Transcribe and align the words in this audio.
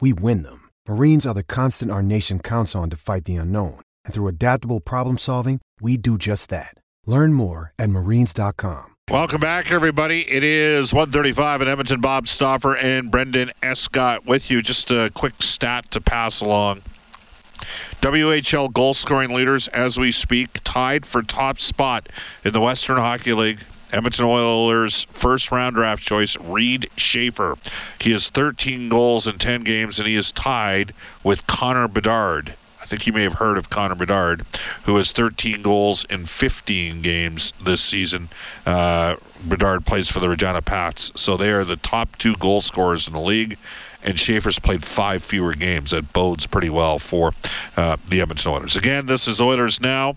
we 0.00 0.12
win 0.12 0.42
them. 0.42 0.68
Marines 0.88 1.24
are 1.24 1.34
the 1.34 1.44
constant 1.44 1.92
our 1.92 2.02
nation 2.02 2.40
counts 2.40 2.74
on 2.74 2.90
to 2.90 2.96
fight 2.96 3.24
the 3.24 3.36
unknown. 3.36 3.80
And 4.04 4.12
through 4.12 4.26
adaptable 4.28 4.80
problem 4.80 5.18
solving, 5.18 5.60
we 5.80 5.96
do 5.96 6.18
just 6.18 6.50
that. 6.50 6.74
Learn 7.06 7.32
more 7.32 7.72
at 7.78 7.90
marines.com. 7.90 8.96
Welcome 9.08 9.40
back, 9.40 9.70
everybody. 9.70 10.22
It 10.28 10.42
is 10.42 10.92
135 10.92 11.62
in 11.62 11.68
Edmonton. 11.68 12.00
Bob 12.00 12.26
Stauffer 12.26 12.76
and 12.76 13.08
Brendan 13.08 13.52
Escott 13.62 14.26
with 14.26 14.50
you. 14.50 14.62
Just 14.62 14.90
a 14.90 15.12
quick 15.14 15.34
stat 15.40 15.88
to 15.92 16.00
pass 16.00 16.40
along. 16.40 16.82
WHL 18.00 18.72
goal 18.72 18.94
scoring 18.94 19.32
leaders 19.32 19.68
as 19.68 19.96
we 19.96 20.10
speak, 20.10 20.58
tied 20.64 21.06
for 21.06 21.22
top 21.22 21.58
spot 21.60 22.08
in 22.44 22.52
the 22.52 22.60
Western 22.60 22.98
Hockey 22.98 23.32
League. 23.32 23.60
Edmonton 23.96 24.26
Oilers 24.26 25.04
first 25.04 25.50
round 25.50 25.74
draft 25.74 26.02
choice, 26.02 26.38
Reid 26.38 26.90
Schaefer. 26.96 27.56
He 27.98 28.10
has 28.12 28.28
13 28.28 28.90
goals 28.90 29.26
in 29.26 29.38
10 29.38 29.64
games, 29.64 29.98
and 29.98 30.06
he 30.06 30.16
is 30.16 30.30
tied 30.30 30.92
with 31.24 31.46
Connor 31.46 31.88
Bedard. 31.88 32.56
I 32.78 32.84
think 32.84 33.06
you 33.06 33.14
may 33.14 33.22
have 33.22 33.34
heard 33.34 33.56
of 33.56 33.70
Connor 33.70 33.94
Bedard, 33.94 34.44
who 34.84 34.96
has 34.96 35.12
13 35.12 35.62
goals 35.62 36.04
in 36.04 36.26
15 36.26 37.00
games 37.00 37.54
this 37.60 37.80
season. 37.80 38.28
Uh, 38.66 39.16
Bedard 39.42 39.86
plays 39.86 40.10
for 40.10 40.20
the 40.20 40.28
Regina 40.28 40.60
Pats, 40.60 41.10
so 41.14 41.38
they 41.38 41.50
are 41.50 41.64
the 41.64 41.76
top 41.76 42.16
two 42.18 42.36
goal 42.36 42.60
scorers 42.60 43.08
in 43.08 43.14
the 43.14 43.20
league. 43.20 43.56
And 44.02 44.20
Schaefer's 44.20 44.58
played 44.58 44.84
five 44.84 45.24
fewer 45.24 45.54
games. 45.54 45.92
That 45.92 46.12
bodes 46.12 46.46
pretty 46.46 46.70
well 46.70 46.98
for 46.98 47.32
uh, 47.78 47.96
the 48.08 48.20
Edmonton 48.20 48.52
Oilers. 48.52 48.76
Again, 48.76 49.06
this 49.06 49.26
is 49.26 49.40
Oilers 49.40 49.80
Now. 49.80 50.16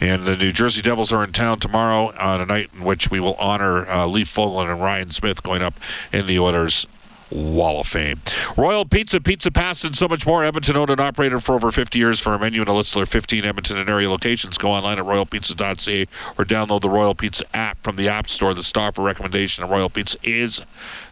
And 0.00 0.24
the 0.24 0.36
New 0.36 0.52
Jersey 0.52 0.82
Devils 0.82 1.12
are 1.12 1.24
in 1.24 1.32
town 1.32 1.60
tomorrow 1.60 2.12
on 2.18 2.40
a 2.40 2.46
night 2.46 2.70
in 2.74 2.84
which 2.84 3.10
we 3.10 3.20
will 3.20 3.34
honor 3.34 3.88
uh, 3.88 4.06
Lee 4.06 4.24
Fogolin 4.24 4.70
and 4.70 4.80
Ryan 4.80 5.10
Smyth 5.10 5.42
going 5.42 5.62
up 5.62 5.74
in 6.12 6.26
the 6.26 6.38
Oilers 6.38 6.86
Wall 7.30 7.80
of 7.80 7.86
Fame. 7.86 8.20
Royal 8.56 8.84
Pizza, 8.84 9.20
Pizza 9.20 9.50
Pass, 9.50 9.84
and 9.84 9.96
so 9.96 10.06
much 10.06 10.26
more. 10.26 10.44
Edmonton 10.44 10.76
owned 10.76 10.90
and 10.90 11.00
operated 11.00 11.42
for 11.42 11.54
over 11.54 11.70
50 11.70 11.98
years 11.98 12.20
for 12.20 12.34
a 12.34 12.38
menu 12.38 12.60
and 12.60 12.68
a 12.68 12.72
list 12.72 12.94
of 12.94 13.00
their 13.00 13.06
15 13.06 13.44
Edmonton 13.44 13.78
and 13.78 13.88
area 13.88 14.08
locations. 14.08 14.56
Go 14.56 14.70
online 14.70 14.98
at 14.98 15.04
royalpizza.ca 15.04 16.06
or 16.38 16.44
download 16.44 16.80
the 16.80 16.90
Royal 16.90 17.14
Pizza 17.14 17.44
app 17.54 17.82
from 17.82 17.96
the 17.96 18.08
App 18.08 18.28
Store. 18.28 18.54
The 18.54 18.62
star 18.62 18.92
for 18.92 19.04
recommendation 19.04 19.64
of 19.64 19.70
Royal 19.70 19.90
Pizza 19.90 20.18
is 20.22 20.62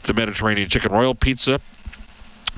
the 0.04 0.14
Mediterranean 0.14 0.68
Chicken. 0.68 0.92
Royal 0.92 1.14
Pizza 1.14 1.60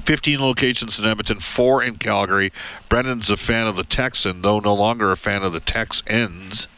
15 0.04 0.40
locations 0.40 0.98
in 0.98 1.06
Edmonton, 1.06 1.40
four 1.40 1.82
in 1.82 1.96
Calgary. 1.96 2.52
Brendan's 2.88 3.30
a 3.30 3.36
fan 3.36 3.66
of 3.66 3.76
the 3.76 3.84
Texan, 3.84 4.42
though 4.42 4.60
no 4.60 4.74
longer 4.74 5.10
a 5.12 5.16
fan 5.16 5.42
of 5.42 5.52
the 5.52 5.60
Texans. 5.60 6.68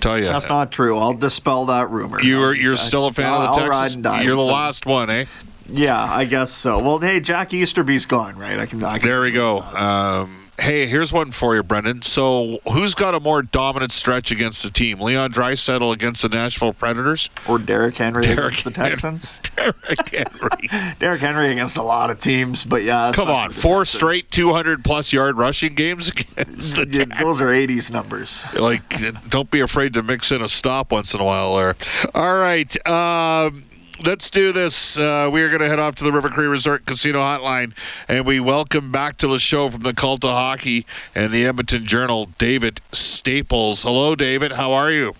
Tell 0.00 0.18
you, 0.18 0.24
that's 0.24 0.48
not 0.48 0.72
true. 0.72 0.96
I'll 0.96 1.12
dispel 1.12 1.66
that 1.66 1.90
rumor. 1.90 2.22
You 2.22 2.42
are, 2.42 2.56
you're 2.56 2.78
still 2.78 3.06
a 3.06 3.12
fan 3.12 3.26
I'll, 3.26 3.42
of 3.42 3.54
the 3.54 3.60
I'll 3.60 3.70
Texans. 3.70 4.24
You're 4.24 4.36
the 4.36 4.40
last 4.40 4.86
one, 4.86 5.10
eh? 5.10 5.26
Yeah, 5.68 6.02
I 6.02 6.24
guess 6.24 6.50
so. 6.50 6.78
Well, 6.78 6.98
hey, 6.98 7.20
Jack 7.20 7.52
Easterby's 7.52 8.06
gone, 8.06 8.36
right? 8.36 8.58
I 8.58 8.66
can. 8.66 8.82
I 8.82 8.98
can 8.98 9.08
there 9.08 9.20
we 9.20 9.30
go. 9.30 9.60
Um, 9.60 10.39
hey, 10.60 10.86
here's 10.86 11.12
one 11.12 11.30
for 11.30 11.54
you, 11.56 11.62
Brendan. 11.62 12.02
So, 12.02 12.60
who's 12.70 12.94
got 12.94 13.14
a 13.14 13.20
more 13.20 13.42
dominant 13.42 13.92
stretch 13.92 14.30
against 14.30 14.62
the 14.62 14.70
team? 14.70 15.00
Leon 15.00 15.32
Draisaitl 15.32 15.92
against 15.92 16.22
the 16.22 16.28
Nashville 16.28 16.72
Predators, 16.72 17.30
or 17.48 17.58
Derrick 17.58 17.96
Henry 17.96 18.22
Derrick 18.22 18.38
against 18.38 18.64
the 18.64 18.70
Texans? 18.70 19.36
Derrick 19.56 20.08
Henry. 20.08 20.94
Derrick 20.98 21.20
Henry 21.20 21.52
against 21.52 21.76
a 21.76 21.82
lot 21.82 22.10
of 22.10 22.20
teams, 22.20 22.64
but 22.64 22.82
yeah. 22.82 23.12
Come 23.14 23.30
on, 23.30 23.50
four 23.50 23.80
Texans. 23.80 23.88
straight 23.90 24.30
200 24.30 24.84
plus 24.84 25.12
yard 25.12 25.36
rushing 25.36 25.74
games 25.74 26.08
against 26.08 26.76
the 26.76 26.86
yeah, 26.88 27.22
Those 27.22 27.40
are 27.40 27.48
80s 27.48 27.90
numbers. 27.90 28.44
Like, 28.54 28.82
don't 29.28 29.50
be 29.50 29.60
afraid 29.60 29.94
to 29.94 30.02
mix 30.02 30.30
in 30.30 30.42
a 30.42 30.48
stop 30.48 30.92
once 30.92 31.14
in 31.14 31.20
a 31.20 31.24
while 31.24 31.56
there. 31.56 31.76
All 32.14 32.38
right. 32.38 32.88
Um, 32.88 33.64
let's 34.04 34.30
do 34.30 34.52
this. 34.52 34.98
Uh, 34.98 35.28
we 35.32 35.42
are 35.42 35.48
going 35.48 35.60
to 35.60 35.68
head 35.68 35.78
off 35.78 35.94
to 35.96 36.04
the 36.04 36.12
River 36.12 36.28
Cree 36.28 36.46
Resort 36.46 36.86
Casino 36.86 37.18
Hotline, 37.18 37.72
and 38.08 38.26
we 38.26 38.40
welcome 38.40 38.90
back 38.90 39.16
to 39.18 39.28
the 39.28 39.38
show 39.38 39.68
from 39.68 39.82
the 39.82 39.94
Cult 39.94 40.24
of 40.24 40.30
Hockey 40.30 40.86
and 41.14 41.32
the 41.32 41.46
Edmonton 41.46 41.84
Journal, 41.84 42.30
David 42.38 42.80
Staples. 42.92 43.82
Hello, 43.82 44.14
David. 44.14 44.52
How 44.52 44.72
are 44.72 44.90
you? 44.90 45.14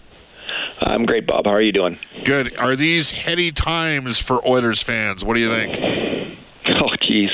I'm 0.81 1.05
great, 1.05 1.27
Bob. 1.27 1.45
How 1.45 1.53
are 1.53 1.63
you 1.63 1.73
doing? 1.73 1.99
Good. 2.25 2.57
Are 2.57 2.75
these 2.77 3.11
heady 3.11 3.53
times 3.53 4.19
for 4.19 4.47
Oilers 4.47 4.83
fans? 4.83 5.25
What 5.25 5.35
do 5.35 5.41
you 5.41 5.49
think? 5.51 6.27
Oh, 6.73 6.91
geez. 7.03 7.31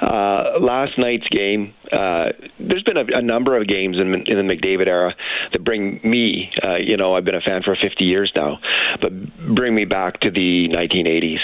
Uh, 0.00 0.58
last 0.60 0.98
night's 0.98 1.28
game, 1.28 1.74
uh, 1.92 2.32
there's 2.58 2.82
been 2.82 2.96
a, 2.96 3.04
a, 3.18 3.22
number 3.22 3.56
of 3.56 3.66
games 3.66 3.98
in, 3.98 4.14
in, 4.14 4.46
the 4.46 4.54
McDavid 4.54 4.86
era 4.86 5.14
that 5.52 5.64
bring 5.64 6.00
me, 6.02 6.52
uh, 6.62 6.76
you 6.76 6.96
know, 6.96 7.14
I've 7.14 7.24
been 7.24 7.34
a 7.34 7.40
fan 7.40 7.62
for 7.62 7.76
50 7.76 8.04
years 8.04 8.32
now, 8.34 8.58
but 9.00 9.12
bring 9.54 9.74
me 9.74 9.84
back 9.84 10.20
to 10.20 10.30
the 10.30 10.68
1980s. 10.68 11.40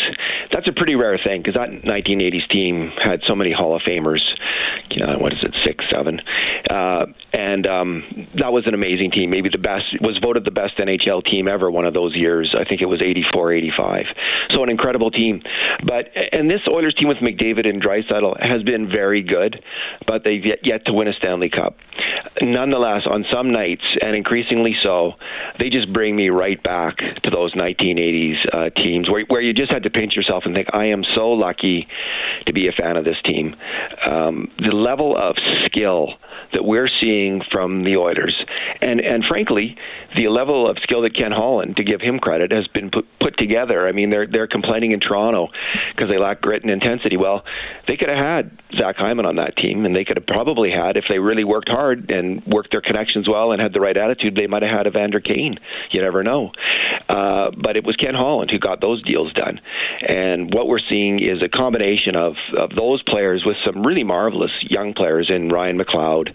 That's 0.51 0.69
a 0.69 0.73
pretty 0.73 0.97
rare 0.97 1.19
thing 1.19 1.43
because 1.43 1.55
that 1.55 1.71
1980s 1.71 2.49
team 2.49 2.91
had 2.91 3.23
so 3.27 3.35
many 3.35 3.53
Hall 3.53 3.75
of 3.75 3.83
Famers. 3.83 4.21
Uh, 5.01 5.17
what 5.19 5.33
is 5.33 5.43
it, 5.43 5.55
six, 5.65 5.85
seven? 5.91 6.21
Uh, 6.71 7.07
and 7.33 7.67
um, 7.67 8.29
that 8.35 8.53
was 8.53 8.67
an 8.67 8.75
amazing 8.75 9.11
team. 9.11 9.31
Maybe 9.31 9.49
the 9.49 9.59
best, 9.59 10.01
was 10.01 10.19
voted 10.19 10.45
the 10.45 10.51
best 10.51 10.77
NHL 10.79 11.25
team 11.25 11.49
ever 11.49 11.71
one 11.71 11.85
of 11.85 11.95
those 11.95 12.15
years. 12.15 12.55
I 12.59 12.65
think 12.65 12.81
it 12.81 12.87
was 12.87 13.03
84, 13.03 13.53
85. 13.53 14.07
So 14.51 14.63
an 14.63 14.69
incredible 14.69 15.11
team. 15.11 15.43
But, 15.85 16.13
and 16.33 16.51
this 16.51 16.61
Oilers 16.69 16.95
team 16.95 17.09
with 17.09 17.19
McDavid 17.19 17.69
and 17.69 17.83
Draisaitl 17.83 18.41
has 18.41 18.63
been 18.63 18.89
very 18.89 19.23
good, 19.23 19.63
but 20.07 20.23
they 20.25 20.34
they've 20.35 20.45
yet, 20.45 20.67
yet 20.67 20.85
to 20.87 20.93
win 20.93 21.09
a 21.09 21.13
Stanley 21.13 21.49
Cup. 21.49 21.77
Nonetheless, 22.41 23.03
on 23.07 23.25
some 23.33 23.53
nights, 23.53 23.85
and 24.03 24.17
increasingly 24.17 24.77
so, 24.83 25.15
they 25.59 25.71
just 25.71 25.93
bring 25.93 26.17
me 26.17 26.29
right 26.31 26.61
back 26.63 26.99
to 27.23 27.31
those 27.31 27.55
1980s 27.55 28.47
uh, 28.53 28.71
teams 28.71 29.09
where, 29.09 29.25
where 29.25 29.41
you 29.41 29.53
just 29.53 29.71
had 29.71 29.85
to 29.85 29.91
pinch 29.91 30.17
yourself 30.17 30.45
and 30.47 30.55
think, 30.55 30.69
I 30.73 30.87
am 30.87 31.05
so 31.15 31.33
lucky 31.33 31.89
to 32.47 32.53
be 32.53 32.69
a 32.69 32.73
fan 32.73 32.97
of 32.97 33.05
this 33.05 33.21
team. 33.25 33.57
Um, 34.05 34.51
the 34.59 34.73
level 34.73 35.17
of 35.17 35.37
skill 35.67 36.15
that 36.53 36.65
we're 36.65 36.89
seeing 37.01 37.43
from 37.51 37.85
the 37.85 37.97
Oilers, 37.97 38.35
and 38.81 39.01
and 39.01 39.25
frankly, 39.25 39.77
the 40.17 40.29
level 40.29 40.69
of 40.69 40.79
skill 40.79 41.03
that 41.03 41.15
Ken 41.15 41.33
Holland, 41.33 41.77
to 41.77 41.85
give 41.85 42.01
him 42.01 42.19
credit, 42.19 42.53
has 42.53 42.67
been 42.69 42.91
put, 42.91 43.07
put 43.19 43.37
together. 43.37 43.89
I 43.89 43.93
mean, 43.93 44.11
they're 44.11 44.27
they're 44.27 44.47
complaining 44.47 44.93
in 44.93 45.01
Toronto 45.01 45.51
because 45.91 46.09
they 46.09 46.19
lack 46.19 46.41
grit 46.41 46.63
and 46.63 46.71
intensity. 46.71 47.17
Well, 47.17 47.45
they 47.87 47.97
could 47.97 48.09
have 48.09 48.19
had 48.19 48.51
Zach 48.77 48.97
Hyman 48.97 49.27
on 49.27 49.37
that 49.37 49.57
team, 49.57 49.85
and 49.85 49.95
they 49.95 50.05
could 50.05 50.17
have 50.17 50.24
probably 50.27 50.71
had 50.71 50.97
if 50.97 51.05
they 51.09 51.19
really 51.19 51.45
worked 51.45 51.69
hard 51.69 52.11
and 52.11 52.45
worked 52.47 52.71
their 52.71 52.81
connections 52.81 53.29
well 53.29 53.53
and 53.53 53.61
had 53.61 53.73
the 53.73 53.81
right 53.81 53.97
attitude. 53.97 54.35
They 54.35 54.47
might 54.47 54.63
have 54.63 54.71
had 54.71 54.87
Evander 54.87 55.21
Kane. 55.21 55.59
You 55.91 56.03
never 56.03 56.23
know. 56.23 56.53
Uh, 57.09 57.51
but 57.57 57.77
it 57.77 57.85
was 57.85 57.97
Ken 57.97 58.15
Holland 58.15 58.51
who 58.51 58.59
got 58.59 58.81
those 58.81 59.03
deals 59.03 59.33
done, 59.33 59.61
and 60.01 60.53
what 60.53 60.69
we're 60.69 60.79
seeing 60.79 61.23
is 61.23 61.43
a 61.43 61.49
combination 61.49 62.17
of 62.17 62.37
of 62.57 62.71
those 62.71 63.03
players 63.03 63.45
with 63.45 63.57
some 63.65 63.87
really 63.87 64.05
marvelous 64.05 64.53
young 64.63 64.95
players 64.95 65.31
in 65.31 65.49
Ryan 65.49 65.79
McLeod 65.79 66.35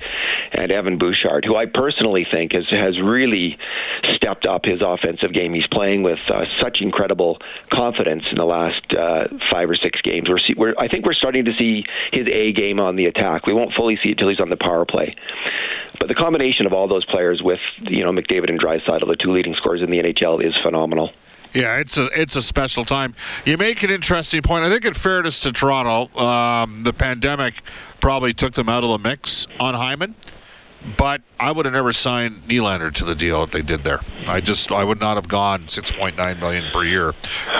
and 0.51 0.71
Evan 0.71 0.97
Bouchard, 0.97 1.45
who 1.45 1.55
I 1.55 1.65
personally 1.65 2.25
think 2.29 2.53
has 2.53 2.69
has 2.69 2.99
really 3.01 3.57
stepped 4.15 4.45
up 4.45 4.65
his 4.65 4.81
offensive 4.81 5.33
game. 5.33 5.53
He's 5.53 5.67
playing 5.67 6.03
with 6.03 6.19
uh, 6.29 6.45
such 6.59 6.81
incredible 6.81 7.39
confidence 7.71 8.23
in 8.29 8.37
the 8.37 8.45
last 8.45 8.81
uh, 8.95 9.27
five 9.51 9.69
or 9.69 9.75
six 9.75 10.01
games. 10.01 10.29
We're, 10.29 10.39
see, 10.39 10.53
we're 10.55 10.73
I 10.77 10.87
think 10.87 11.05
we're 11.05 11.13
starting 11.13 11.45
to 11.45 11.53
see 11.57 11.81
his 12.11 12.27
A 12.27 12.51
game 12.51 12.79
on 12.79 12.95
the 12.95 13.05
attack. 13.05 13.45
We 13.47 13.53
won't 13.53 13.73
fully 13.79 13.97
see 14.03 14.09
it 14.09 14.17
till 14.17 14.27
he's 14.27 14.41
on 14.41 14.49
the 14.49 14.57
power 14.57 14.83
play. 14.83 15.15
But 15.99 16.09
the 16.09 16.15
combination 16.15 16.65
of 16.65 16.73
all 16.73 16.87
those 16.87 17.05
players 17.05 17.41
with 17.41 17.61
you 17.81 18.03
know 18.03 18.11
McDavid 18.11 18.49
and 18.49 18.59
Draisaitl, 18.59 19.07
the 19.07 19.15
two 19.15 19.31
leading 19.31 19.55
scorers 19.55 19.81
in 19.81 19.89
the 19.89 19.97
NHL, 19.99 20.43
is 20.43 20.53
phenomenal. 20.61 21.11
Yeah, 21.53 21.77
it's 21.77 21.97
a 21.97 22.09
it's 22.13 22.35
a 22.35 22.41
special 22.41 22.85
time. 22.85 23.15
You 23.45 23.57
make 23.57 23.81
an 23.83 23.89
interesting 23.89 24.41
point. 24.41 24.63
I 24.65 24.69
think, 24.69 24.85
in 24.85 24.93
fairness 24.93 25.39
to 25.41 25.51
Toronto, 25.51 26.15
um, 26.19 26.83
the 26.83 26.93
pandemic 26.93 27.61
probably 28.01 28.33
took 28.33 28.53
them 28.53 28.69
out 28.69 28.83
of 28.83 28.89
the 28.89 28.99
mix 28.99 29.47
on 29.59 29.73
Hyman. 29.73 30.15
But 30.95 31.21
I 31.37 31.51
would 31.51 31.65
have 31.65 31.73
never 31.73 31.91
signed 31.91 32.47
Nylander 32.47 32.93
to 32.93 33.03
the 33.03 33.13
deal 33.13 33.41
that 33.41 33.51
they 33.51 33.61
did 33.61 33.83
there. 33.83 33.99
I 34.27 34.39
just 34.39 34.71
I 34.71 34.85
would 34.85 34.99
not 34.99 35.15
have 35.15 35.27
gone 35.27 35.63
6.9 35.63 36.39
million 36.39 36.63
per 36.71 36.85
year 36.85 37.11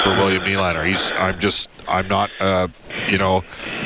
for 0.04 0.16
William 0.16 0.44
Nylander. 0.44 0.86
He's 0.86 1.12
I'm 1.12 1.38
just 1.38 1.70
I'm 1.86 2.08
not 2.08 2.30
uh, 2.40 2.70
you 3.10 3.18
know, 3.18 3.44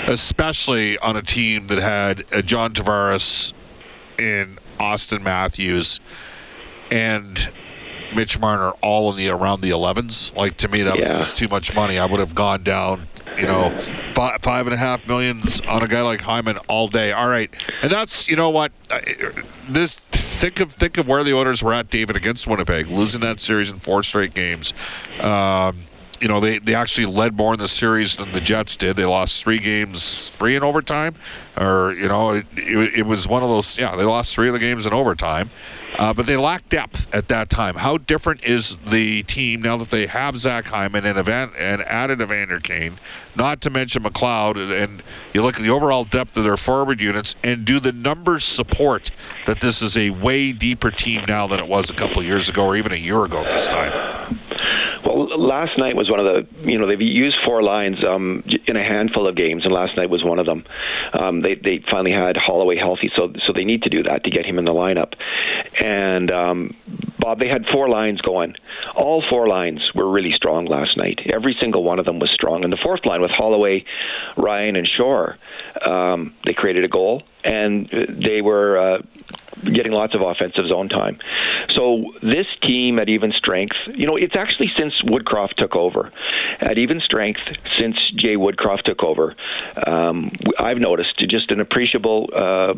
especially 0.07 0.97
on 1.00 1.15
a 1.17 1.21
team 1.21 1.67
that 1.67 1.79
had 1.79 2.25
uh, 2.33 2.41
John 2.41 2.73
Tavares 2.73 3.53
and 4.19 4.59
Auston 4.79 5.21
Matthews 5.21 6.00
and 6.91 7.51
Mitch 8.15 8.39
Marner 8.39 8.71
all 8.81 9.11
in 9.11 9.17
the 9.17 9.29
around 9.29 9.61
the 9.61 9.71
11s. 9.71 10.35
Like 10.35 10.57
to 10.57 10.67
me, 10.67 10.83
that 10.83 10.97
was 10.97 11.07
just 11.07 11.38
too 11.38 11.47
much 11.47 11.73
money. 11.73 11.97
I 11.97 12.05
would 12.05 12.19
have 12.19 12.35
gone 12.35 12.63
down 12.63 13.07
you 13.38 13.47
know, 13.47 13.75
five, 14.13 14.41
five 14.41 14.67
and 14.67 14.73
a 14.73 14.77
half 14.77 15.07
millions 15.07 15.61
on 15.61 15.83
a 15.83 15.88
guy 15.88 16.01
like 16.01 16.21
Hyman 16.21 16.57
all 16.67 16.88
day. 16.88 17.11
All 17.11 17.27
right, 17.27 17.53
and 17.81 17.91
that's 17.91 18.27
you 18.27 18.35
know 18.35 18.50
what 18.50 18.71
this. 19.69 20.07
Think 20.44 20.59
of 20.59 20.73
think 20.73 20.97
of 20.97 21.07
where 21.07 21.23
the 21.23 21.33
Oilers 21.33 21.63
were 21.63 21.73
at, 21.73 21.89
David, 21.89 22.17
against 22.17 22.47
Winnipeg, 22.47 22.88
losing 22.88 23.21
that 23.21 23.39
series 23.39 23.69
in 23.69 23.79
four 23.79 24.03
straight 24.03 24.33
games. 24.33 24.73
Um, 25.21 25.83
you 26.24 26.30
know, 26.30 26.40
they, 26.40 26.58
they 26.58 26.74
actually 26.74 27.06
led 27.06 27.36
more 27.36 27.54
in 27.54 27.60
the 27.60 27.68
series 27.68 28.16
than 28.16 28.31
the 28.31 28.40
Jets 28.40 28.78
did. 28.78 28.96
They 28.96 29.04
lost 29.04 29.44
three 29.44 29.60
games, 29.60 30.30
three 30.30 30.56
in 30.56 30.64
overtime, 30.64 31.16
or 31.58 31.94
you 31.96 32.08
know, 32.08 32.31
it, 32.31 32.46
it, 32.56 33.00
it 33.00 33.06
was 33.06 33.28
one 33.28 33.44
of 33.44 33.50
those. 33.50 33.78
Yeah, 33.78 33.98
they 33.98 34.06
lost 34.06 34.34
three 34.34 34.48
of 34.48 34.54
the 34.54 34.60
games 34.60 34.86
in 34.86 34.94
overtime, 34.94 35.50
uh, 36.00 36.14
but 36.14 36.25
they 36.25 36.38
lacked 36.38 36.70
depth 36.70 37.14
at 37.14 37.28
that 37.28 37.50
time. 37.50 37.75
How 37.75 37.98
different 37.98 38.42
is 38.46 38.78
the 38.78 39.24
team 39.24 39.62
now 39.62 39.75
that 39.75 39.90
they 39.90 40.06
have 40.06 40.38
Zach 40.38 40.64
Hyman 40.64 41.06
and 41.06 41.18
Evan, 41.18 41.52
and 41.58 41.81
added 41.81 42.22
Evander 42.22 42.62
Kane, 42.62 43.00
not 43.36 43.60
to 43.60 43.70
mention 43.70 44.02
McLeod, 44.04 44.81
and 44.81 45.04
you 45.34 45.42
look 45.42 45.58
at 45.58 45.62
the 45.62 45.72
overall 45.72 46.06
depth 46.06 46.38
of 46.38 46.46
their 46.46 46.56
forward 46.56 47.02
units, 47.02 47.36
and 47.44 47.66
do 47.66 47.81
the 47.81 47.92
numbers 47.92 48.46
support 48.46 49.12
that 49.46 49.60
this 49.60 49.81
is 49.81 49.98
a 49.98 50.12
way 50.12 50.54
deeper 50.54 50.90
team 50.90 51.25
now 51.28 51.48
than 51.48 51.60
it 51.60 51.68
was 51.68 51.90
a 51.90 51.94
couple 51.94 52.24
years 52.24 52.48
ago, 52.48 52.68
or 52.68 52.78
even 52.78 52.94
a 52.94 52.96
year 52.96 53.25
ago 53.25 53.40
at 53.40 53.50
this 53.50 53.68
time? 53.68 54.40
Well, 55.05 55.27
last 55.38 55.77
night 55.77 55.95
was 55.95 56.09
one 56.09 56.19
of 56.19 56.25
the 56.25 56.69
you 56.71 56.77
know 56.77 56.88
they've 56.88 57.01
used 57.01 57.38
four 57.45 57.61
lines 57.61 58.03
um, 58.03 58.44
in 58.67 58.77
a 58.77 58.83
handful 58.83 59.27
of 59.27 59.35
games, 59.35 59.65
and 59.65 59.73
last 59.73 59.97
night 59.97 60.09
was 60.09 60.23
one 60.23 60.39
of 60.39 60.45
them. 60.45 60.65
Um, 61.13 61.41
they 61.41 61.55
they 61.55 61.83
finally 61.89 62.11
had 62.11 62.38
Holloway 62.38 62.77
healthy, 62.77 63.11
so 63.15 63.33
so 63.45 63.53
they 63.53 63.65
need 63.65 63.83
to 63.83 63.89
do 63.89 64.03
that 64.03 64.23
to 64.23 64.29
get 64.29 64.45
him 64.45 64.57
in 64.59 64.65
the 64.65 64.71
lineup. 64.71 65.13
And 65.79 66.31
um, 66.31 66.75
Bob, 67.19 67.39
they 67.39 67.47
had 67.50 67.65
four 67.65 67.89
lines 67.89 68.21
going. 68.21 68.55
All 68.95 69.23
four 69.29 69.47
lines 69.47 69.81
were 69.94 70.09
really 70.09 70.31
strong 70.31 70.65
last 70.65 70.95
night. 70.97 71.19
Every 71.33 71.55
single 71.59 71.83
one 71.83 72.00
of 72.00 72.05
them 72.05 72.19
was 72.19 72.31
strong. 72.31 72.63
And 72.63 72.71
the 72.71 72.77
fourth 72.77 73.05
line 73.05 73.21
with 73.21 73.31
Holloway, 73.31 73.85
Ryan, 74.38 74.75
and 74.75 74.88
Shore, 74.88 75.38
um, 75.81 76.33
they 76.45 76.53
created 76.53 76.85
a 76.85 76.89
goal, 76.89 77.23
and 77.44 77.89
they 78.09 78.41
were. 78.41 78.77
Uh, 78.77 79.01
getting 79.63 79.91
lots 79.91 80.15
of 80.15 80.21
offensive 80.21 80.67
zone 80.67 80.89
time. 80.89 81.19
So 81.75 82.13
this 82.21 82.47
team 82.61 83.00
at 83.00 83.09
even 83.09 83.31
strength, 83.31 83.75
you 83.94 84.05
know, 84.05 84.15
it's 84.15 84.35
actually 84.35 84.71
since 84.77 85.01
Woodcroft 85.03 85.55
took 85.55 85.75
over. 85.75 86.11
At 86.59 86.77
even 86.77 87.00
strength, 87.01 87.41
since 87.77 87.97
Jay 88.11 88.35
Woodcroft 88.35 88.83
took 88.83 89.03
over, 89.03 89.35
um, 89.88 90.31
I've 90.59 90.77
noticed 90.77 91.17
just 91.27 91.51
an 91.51 91.59
appreciable 91.59 92.29
uh, 92.33 92.73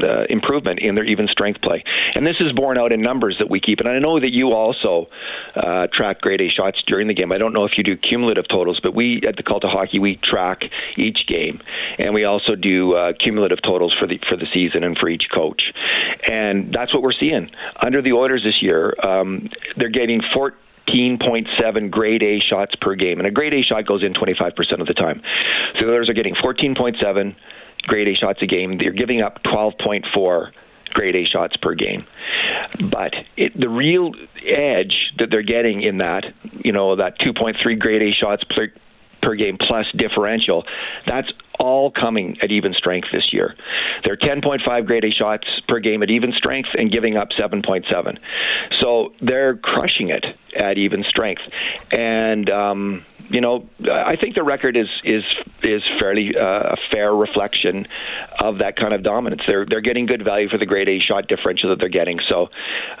uh, 0.00 0.24
improvement 0.28 0.78
in 0.80 0.94
their 0.94 1.04
even 1.04 1.28
strength 1.28 1.60
play. 1.60 1.84
And 2.14 2.26
this 2.26 2.36
is 2.40 2.52
borne 2.52 2.78
out 2.78 2.92
in 2.92 3.02
numbers 3.02 3.36
that 3.38 3.50
we 3.50 3.60
keep. 3.60 3.80
And 3.80 3.88
I 3.88 3.98
know 3.98 4.18
that 4.18 4.32
you 4.32 4.52
also 4.52 5.08
uh, 5.54 5.86
track 5.88 6.20
grade 6.20 6.40
A 6.40 6.48
shots 6.48 6.82
during 6.86 7.08
the 7.08 7.14
game. 7.14 7.32
I 7.32 7.38
don't 7.38 7.52
know 7.52 7.64
if 7.64 7.76
you 7.76 7.84
do 7.84 7.96
cumulative 7.96 8.48
totals, 8.48 8.80
but 8.80 8.94
we 8.94 9.22
at 9.26 9.36
the 9.36 9.42
Cult 9.42 9.64
of 9.64 9.70
Hockey 9.70 9.98
we 9.98 10.16
track 10.16 10.62
each 10.96 11.26
game, 11.26 11.62
and 11.98 12.14
we 12.14 12.24
also 12.24 12.54
do 12.54 12.94
uh, 12.94 13.12
cumulative 13.12 13.60
totals 13.62 13.94
for 13.98 14.06
the 14.06 14.18
for 14.28 14.36
the 14.36 14.46
season 14.52 14.84
and 14.84 14.96
for 14.96 15.08
each 15.08 15.28
coach. 15.32 15.72
And 16.26 16.72
that's 16.72 16.92
what 16.92 17.02
we're 17.02 17.12
seeing 17.12 17.50
under 17.76 18.02
the 18.02 18.12
Oilers 18.12 18.42
this 18.44 18.62
year. 18.62 18.94
Um, 19.02 19.48
they're 19.76 19.88
getting 19.88 20.20
14.7 20.20 21.90
grade 21.90 22.22
A 22.22 22.40
shots 22.40 22.74
per 22.76 22.94
game. 22.94 23.18
And 23.18 23.26
a 23.26 23.30
grade 23.30 23.54
A 23.54 23.62
shot 23.62 23.86
goes 23.86 24.02
in 24.02 24.14
25% 24.14 24.80
of 24.80 24.86
the 24.86 24.94
time. 24.94 25.22
So 25.74 25.86
the 25.86 25.92
Oilers 25.92 26.08
are 26.08 26.14
getting 26.14 26.34
14.7 26.34 27.34
grade 27.82 28.08
A 28.08 28.14
shots 28.14 28.42
a 28.42 28.46
game. 28.46 28.78
They're 28.78 28.92
giving 28.92 29.22
up 29.22 29.42
12.4 29.42 30.52
grade 30.92 31.16
A 31.16 31.24
shots 31.24 31.56
per 31.56 31.74
game. 31.74 32.06
But 32.80 33.14
it, 33.36 33.58
the 33.58 33.68
real 33.68 34.12
edge 34.44 35.12
that 35.18 35.30
they're 35.30 35.42
getting 35.42 35.82
in 35.82 35.98
that, 35.98 36.32
you 36.64 36.72
know, 36.72 36.96
that 36.96 37.18
2.3 37.18 37.78
grade 37.78 38.02
A 38.02 38.12
shots 38.12 38.44
per, 38.44 38.72
per 39.22 39.34
game 39.34 39.56
plus 39.58 39.86
differential, 39.96 40.66
that's 41.06 41.30
all 41.58 41.90
coming 41.90 42.38
at 42.42 42.50
even 42.50 42.74
strength 42.74 43.08
this 43.12 43.32
year. 43.32 43.54
They're 44.04 44.16
10.5 44.16 44.86
grade 44.86 45.04
A 45.04 45.10
shots 45.10 45.46
per 45.68 45.78
game 45.78 46.02
at 46.02 46.10
even 46.10 46.32
strength 46.32 46.70
and 46.76 46.90
giving 46.90 47.16
up 47.16 47.30
7.7. 47.30 48.18
So 48.80 49.12
they're 49.20 49.56
crushing 49.56 50.10
it 50.10 50.26
at 50.56 50.76
even 50.78 51.04
strength. 51.04 51.42
And, 51.90 52.50
um, 52.50 53.04
you 53.32 53.40
know, 53.40 53.66
I 53.90 54.16
think 54.16 54.34
the 54.34 54.42
record 54.42 54.76
is 54.76 54.88
is 55.04 55.24
is 55.62 55.82
fairly 55.98 56.36
uh, 56.36 56.74
a 56.74 56.76
fair 56.90 57.14
reflection 57.14 57.88
of 58.38 58.58
that 58.58 58.76
kind 58.76 58.92
of 58.92 59.02
dominance. 59.02 59.40
They're 59.46 59.64
they're 59.64 59.80
getting 59.80 60.04
good 60.04 60.22
value 60.22 60.50
for 60.50 60.58
the 60.58 60.66
grade 60.66 60.88
A 60.88 61.00
shot 61.00 61.28
differential 61.28 61.70
that 61.70 61.78
they're 61.78 61.88
getting. 61.88 62.20
So 62.28 62.50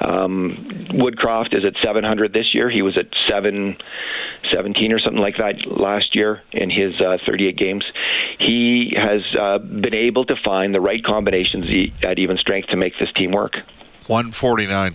um, 0.00 0.56
Woodcroft 0.88 1.54
is 1.54 1.66
at 1.66 1.74
700 1.82 2.32
this 2.32 2.54
year. 2.54 2.70
He 2.70 2.80
was 2.80 2.96
at 2.96 3.08
717 3.28 4.92
or 4.92 4.98
something 4.98 5.20
like 5.20 5.36
that 5.36 5.66
last 5.66 6.16
year 6.16 6.42
in 6.52 6.70
his 6.70 6.98
uh, 6.98 7.18
38 7.26 7.56
games. 7.56 7.84
He 8.38 8.96
has 8.96 9.20
uh, 9.38 9.58
been 9.58 9.94
able 9.94 10.24
to 10.24 10.36
find 10.42 10.74
the 10.74 10.80
right 10.80 11.04
combinations 11.04 11.92
at 12.02 12.18
even 12.18 12.38
strength 12.38 12.70
to 12.70 12.76
make 12.76 12.98
this 12.98 13.12
team 13.12 13.32
work. 13.32 13.56
149. 14.06 14.94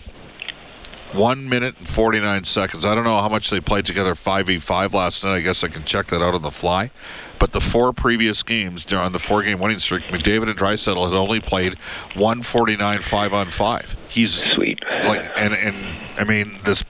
One 1.12 1.48
minute 1.48 1.76
and 1.78 1.88
49 1.88 2.44
seconds. 2.44 2.84
I 2.84 2.94
don't 2.94 3.04
know 3.04 3.18
how 3.18 3.28
much 3.28 3.48
they 3.48 3.60
played 3.60 3.86
together 3.86 4.14
5v5 4.14 4.92
last 4.92 5.24
night. 5.24 5.36
I 5.36 5.40
guess 5.40 5.64
I 5.64 5.68
can 5.68 5.84
check 5.84 6.08
that 6.08 6.22
out 6.22 6.34
on 6.34 6.42
the 6.42 6.50
fly. 6.50 6.90
But 7.38 7.52
the 7.52 7.60
four 7.60 7.92
previous 7.92 8.42
games 8.42 8.92
on 8.92 9.12
the 9.12 9.18
four 9.18 9.42
game 9.42 9.58
winning 9.58 9.78
streak, 9.78 10.04
McDavid 10.04 10.50
and 10.50 10.58
Draisaitl 10.58 11.04
had 11.08 11.16
only 11.16 11.40
played 11.40 11.78
149 12.14 13.00
5 13.00 13.32
on 13.32 13.50
5. 13.50 13.96
He's 14.08 14.34
sweet. 14.52 14.80
Like, 15.04 15.30
and, 15.36 15.54
and 15.54 15.76
I 16.18 16.24
mean, 16.24 16.58
this. 16.64 16.84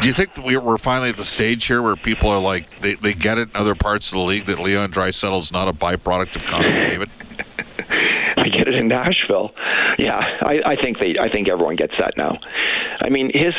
Do 0.00 0.08
you 0.08 0.14
think 0.14 0.34
that 0.34 0.44
we're 0.44 0.78
finally 0.78 1.10
at 1.10 1.16
the 1.16 1.24
stage 1.24 1.66
here 1.66 1.80
where 1.80 1.94
people 1.94 2.28
are 2.28 2.40
like, 2.40 2.80
they, 2.80 2.94
they 2.94 3.12
get 3.14 3.38
it 3.38 3.50
in 3.50 3.56
other 3.56 3.76
parts 3.76 4.12
of 4.12 4.18
the 4.18 4.24
league 4.24 4.46
that 4.46 4.58
Leon 4.58 4.90
Draisaitl 4.90 5.38
is 5.38 5.52
not 5.52 5.68
a 5.68 5.72
byproduct 5.72 6.34
of 6.34 6.44
Connor 6.44 6.70
McDavid? 6.70 7.10
I 8.36 8.48
get 8.48 8.66
it 8.66 8.74
in 8.74 8.88
Nashville. 8.88 9.54
Yeah, 9.98 10.18
I, 10.18 10.60
I 10.64 10.76
think 10.76 10.98
they. 10.98 11.16
I 11.18 11.28
think 11.28 11.48
everyone 11.48 11.76
gets 11.76 11.94
that 11.98 12.16
now. 12.16 12.38
I 13.00 13.08
mean, 13.08 13.30
his 13.32 13.54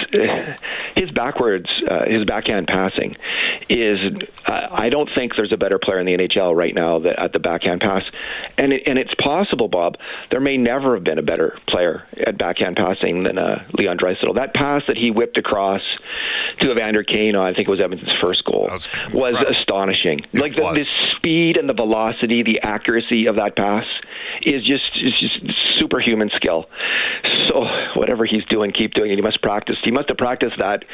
his 0.96 1.12
backwards, 1.12 1.70
uh, 1.90 2.06
his 2.06 2.26
backhand 2.26 2.68
passing 2.68 3.16
is. 3.70 4.00
Uh, 4.46 4.68
I 4.72 4.90
don't 4.90 5.10
think 5.16 5.36
there's 5.36 5.54
a 5.54 5.58
better 5.58 5.80
player 5.80 6.00
in 6.00 6.06
the 6.06 6.14
NHL 6.14 6.56
right 6.56 6.74
now 6.74 7.00
that 7.00 7.20
at 7.20 7.34
the 7.34 7.40
backhand 7.40 7.82
pass, 7.82 8.04
and 8.58 8.74
it, 8.74 8.84
and 8.86 9.00
it's 9.00 9.14
possible, 9.16 9.68
Bob. 9.68 9.98
There 10.30 10.40
may 10.40 10.58
never 10.58 10.96
have 10.96 11.04
been 11.04 11.20
a 11.20 11.24
better 11.24 11.58
player 11.68 12.06
at 12.18 12.38
backhand 12.38 12.76
passing 12.76 13.24
than 13.24 13.38
uh, 13.38 13.64
Leon 13.74 13.98
Draisaitl. 13.98 14.36
That 14.36 14.54
pass 14.54 14.84
that 14.88 14.98
he 14.98 15.12
whipped 15.12 15.38
across 15.38 15.82
to 16.60 16.72
Evander 16.72 17.04
Kane, 17.04 17.36
I 17.36 17.54
think 17.54 17.68
it 17.68 17.72
was 17.72 17.82
Edmonton's 17.82 18.14
first 18.22 18.44
goal, 18.46 18.68
was, 18.70 18.88
was 19.14 19.36
astonishing. 19.50 20.20
It 20.32 20.40
like 20.40 20.56
the, 20.56 20.72
the 20.74 20.84
speed 20.84 21.58
and 21.58 21.68
the 21.68 21.74
velocity, 21.74 22.44
the 22.44 22.62
accuracy 22.62 23.26
of 23.28 23.36
that 23.38 23.56
pass 23.56 23.86
is 24.42 24.64
just 24.64 24.84
is 25.02 25.14
just 25.20 25.40
superhuman 25.80 26.25
skill. 26.36 26.70
So 27.48 27.66
whatever 27.96 28.26
he's 28.26 28.46
doing, 28.46 28.72
keep 28.72 28.94
doing 28.94 29.12
it. 29.12 29.16
He 29.16 29.22
must 29.22 29.42
practice. 29.42 29.78
He 29.84 29.92
must 29.92 30.10
have 30.10 30.18
practiced 30.18 30.58
that, 30.60 30.86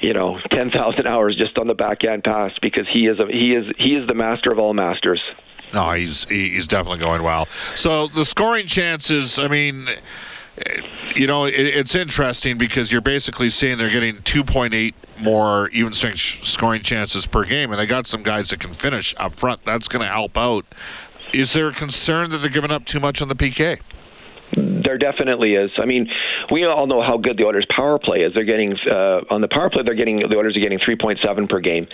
you 0.00 0.12
know, 0.12 0.38
ten 0.50 0.70
thousand 0.70 1.06
hours 1.08 1.36
just 1.36 1.58
on 1.58 1.66
the 1.66 1.74
backhand 1.74 2.24
pass 2.24 2.52
because 2.60 2.86
he 2.88 3.06
is 3.06 3.18
a, 3.20 3.26
he 3.26 3.54
is 3.54 3.66
he 3.78 3.94
is 3.94 4.06
the 4.06 4.14
master 4.14 4.50
of 4.50 4.58
all 4.58 4.74
masters. 4.74 5.20
No, 5.72 5.90
he's 5.92 6.24
he's 6.24 6.66
definitely 6.66 6.98
going 6.98 7.22
well. 7.22 7.46
So 7.74 8.08
the 8.08 8.24
scoring 8.24 8.66
chances, 8.66 9.38
I 9.38 9.48
mean, 9.48 9.88
you 11.14 11.26
know, 11.26 11.44
it, 11.44 11.54
it's 11.54 11.94
interesting 11.94 12.58
because 12.58 12.90
you're 12.90 13.00
basically 13.00 13.50
saying 13.50 13.78
they're 13.78 13.90
getting 13.90 14.16
2.8 14.16 14.94
more 15.20 15.68
even 15.70 15.92
strength 15.92 16.18
scoring 16.18 16.82
chances 16.82 17.26
per 17.26 17.44
game, 17.44 17.70
and 17.70 17.80
they 17.80 17.86
got 17.86 18.06
some 18.06 18.22
guys 18.22 18.50
that 18.50 18.60
can 18.60 18.72
finish 18.72 19.14
up 19.18 19.34
front. 19.34 19.64
That's 19.64 19.88
going 19.88 20.04
to 20.04 20.12
help 20.12 20.36
out. 20.36 20.64
Is 21.32 21.52
there 21.52 21.68
a 21.68 21.72
concern 21.72 22.30
that 22.30 22.38
they're 22.38 22.50
giving 22.50 22.72
up 22.72 22.84
too 22.84 23.00
much 23.00 23.22
on 23.22 23.28
the 23.28 23.34
PK? 23.34 23.80
There 24.52 24.98
definitely 24.98 25.54
is. 25.54 25.70
I 25.78 25.84
mean, 25.84 26.08
we 26.50 26.64
all 26.64 26.86
know 26.86 27.02
how 27.02 27.16
good 27.16 27.36
the 27.36 27.44
Oilers' 27.44 27.66
power 27.70 27.98
play 27.98 28.20
is. 28.20 28.34
They're 28.34 28.44
getting 28.44 28.76
uh, 28.90 29.22
on 29.30 29.40
the 29.40 29.48
power 29.48 29.70
play. 29.70 29.82
They're 29.82 29.94
getting 29.94 30.18
the 30.18 30.36
Oilers 30.36 30.56
are 30.56 30.60
getting 30.60 30.78
3.7 30.78 31.48
per 31.48 31.60
game, 31.60 31.86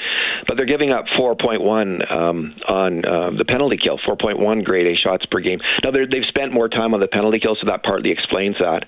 but 0.47 0.57
they're 0.57 0.67
giving 0.67 0.91
up 0.91 1.07
4.1 1.19 2.12
um, 2.12 2.55
on 2.69 3.05
uh, 3.05 3.31
the 3.37 3.45
penalty 3.45 3.76
kill. 3.76 3.99
4.1 3.99 4.65
grade 4.65 4.87
A 4.87 4.97
shots 4.97 5.26
per 5.26 5.41
game. 5.41 5.61
Now 5.83 5.91
they've 5.91 6.25
spent 6.29 6.53
more 6.53 6.69
time 6.69 6.95
on 6.95 7.00
the 7.00 7.09
penalty 7.09 7.38
kill, 7.38 7.57
so 7.61 7.67
that 7.67 7.83
partly 7.83 8.11
explains 8.11 8.57
that. 8.59 8.87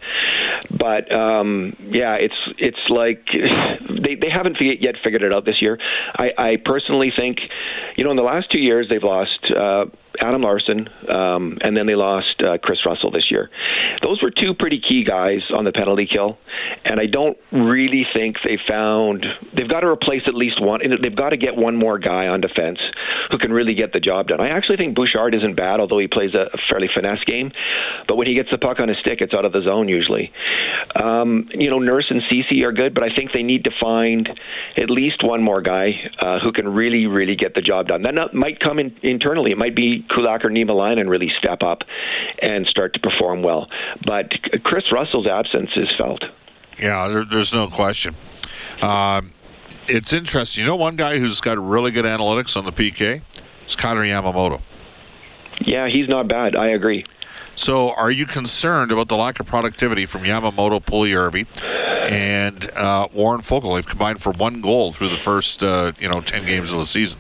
But 0.70 1.12
um, 1.12 1.76
yeah, 1.80 2.14
it's 2.14 2.34
it's 2.58 2.88
like 2.88 3.26
they 4.02 4.14
they 4.14 4.30
haven't 4.30 4.56
yet 4.60 4.96
figured 5.02 5.22
it 5.22 5.32
out 5.32 5.44
this 5.44 5.60
year. 5.62 5.78
I, 6.16 6.32
I 6.36 6.56
personally 6.64 7.12
think, 7.16 7.38
you 7.96 8.04
know, 8.04 8.10
in 8.10 8.16
the 8.16 8.22
last 8.22 8.50
two 8.50 8.58
years 8.60 8.88
they've 8.88 9.02
lost. 9.02 9.50
Uh, 9.50 9.86
Adam 10.20 10.42
Larsson, 10.42 10.88
um, 11.08 11.58
and 11.60 11.76
then 11.76 11.86
they 11.86 11.94
lost 11.94 12.42
uh, 12.42 12.58
Kris 12.58 12.80
Russell 12.84 13.10
this 13.10 13.30
year. 13.30 13.50
Those 14.02 14.20
were 14.22 14.30
two 14.30 14.54
pretty 14.54 14.80
key 14.80 15.04
guys 15.04 15.42
on 15.58 15.64
the 15.64 15.72
penalty 15.72 16.06
kill, 16.06 16.38
and 16.84 17.00
I 17.00 17.06
don't 17.06 17.36
really 17.50 18.06
think 18.14 18.36
they 18.44 18.58
found 18.68 19.26
they've 19.52 19.68
got 19.68 19.80
to 19.80 19.88
replace 19.88 20.22
at 20.26 20.34
least 20.34 20.60
one. 20.60 20.80
They've 21.02 21.14
got 21.14 21.30
to 21.30 21.36
get 21.36 21.56
one 21.56 21.76
more 21.76 21.98
guy 21.98 22.28
on 22.28 22.40
defense 22.40 22.78
who 23.30 23.38
can 23.38 23.52
really 23.52 23.74
get 23.74 23.92
the 23.92 24.00
job 24.00 24.28
done. 24.28 24.40
I 24.40 24.50
actually 24.50 24.76
think 24.76 24.94
Bouchard 24.94 25.34
isn't 25.34 25.56
bad, 25.56 25.80
although 25.80 25.98
he 25.98 26.06
plays 26.06 26.34
a, 26.34 26.48
fairly 26.70 26.88
finesse 26.94 27.22
game. 27.24 27.52
But 28.06 28.16
when 28.16 28.26
he 28.26 28.34
gets 28.34 28.50
the 28.50 28.58
puck 28.58 28.80
on 28.80 28.88
his 28.88 28.98
stick, 28.98 29.20
it's 29.20 29.34
out 29.34 29.44
of 29.44 29.52
the 29.52 29.62
zone 29.62 29.88
usually. 29.88 30.32
Um, 30.94 31.48
you 31.52 31.70
know, 31.70 31.78
Nurse 31.78 32.06
and 32.10 32.22
Ceci 32.28 32.62
are 32.64 32.72
good, 32.72 32.94
but 32.94 33.02
I 33.02 33.14
think 33.14 33.32
they 33.32 33.42
need 33.42 33.64
to 33.64 33.70
find 33.80 34.28
at 34.76 34.90
least 34.90 35.24
one 35.24 35.42
more 35.42 35.60
guy 35.60 36.10
uh, 36.20 36.38
who 36.40 36.52
can 36.52 36.68
really, 36.68 37.06
really 37.06 37.36
get 37.36 37.54
the 37.54 37.60
job 37.60 37.88
done. 37.88 38.02
That 38.02 38.34
might 38.34 38.60
come 38.60 38.78
in, 38.78 38.96
internally. 39.02 39.50
It 39.50 39.58
might 39.58 39.74
be 39.74 40.04
Kulak 40.08 40.44
or 40.44 40.50
Niemelainen 40.50 41.08
really 41.08 41.30
step 41.38 41.62
up 41.62 41.82
and 42.40 42.66
start 42.66 42.94
to 42.94 43.00
perform 43.00 43.42
well. 43.42 43.68
But 44.04 44.32
Kris 44.62 44.84
Russell's 44.92 45.26
absence 45.38 45.70
is 45.76 45.88
felt. 45.96 46.24
Yeah, 46.78 47.08
there, 47.08 47.24
there's 47.24 47.52
no 47.52 47.68
question. 47.68 48.14
Um, 48.82 49.32
it's 49.88 50.12
interesting. 50.12 50.64
You 50.64 50.70
know, 50.70 50.76
one 50.76 50.96
guy 50.96 51.18
who's 51.18 51.40
got 51.40 51.58
really 51.58 51.90
good 51.90 52.04
analytics 52.04 52.56
on 52.56 52.64
the 52.64 52.72
PK 52.72 53.22
is 53.66 53.76
Kailer 53.76 54.02
Yamamoto. 54.02 54.60
Yeah, 55.60 55.88
he's 55.88 56.08
not 56.08 56.28
bad. 56.28 56.54
I 56.54 56.68
agree. 56.68 57.04
So, 57.56 57.92
are 57.94 58.10
you 58.10 58.24
concerned 58.24 58.92
about 58.92 59.08
the 59.08 59.16
lack 59.16 59.40
of 59.40 59.46
productivity 59.46 60.06
from 60.06 60.22
Yamamoto, 60.22 60.80
Puljujarvi, 60.80 61.46
and 62.08 62.70
uh, 62.76 63.08
Warren 63.12 63.40
Foegele? 63.40 63.74
They've 63.74 63.86
combined 63.86 64.22
for 64.22 64.30
one 64.32 64.60
goal 64.60 64.92
through 64.92 65.08
the 65.08 65.16
first, 65.16 65.64
uh, 65.64 65.90
you 65.98 66.08
know, 66.08 66.20
ten 66.20 66.46
games 66.46 66.72
of 66.72 66.78
the 66.78 66.86
season. 66.86 67.18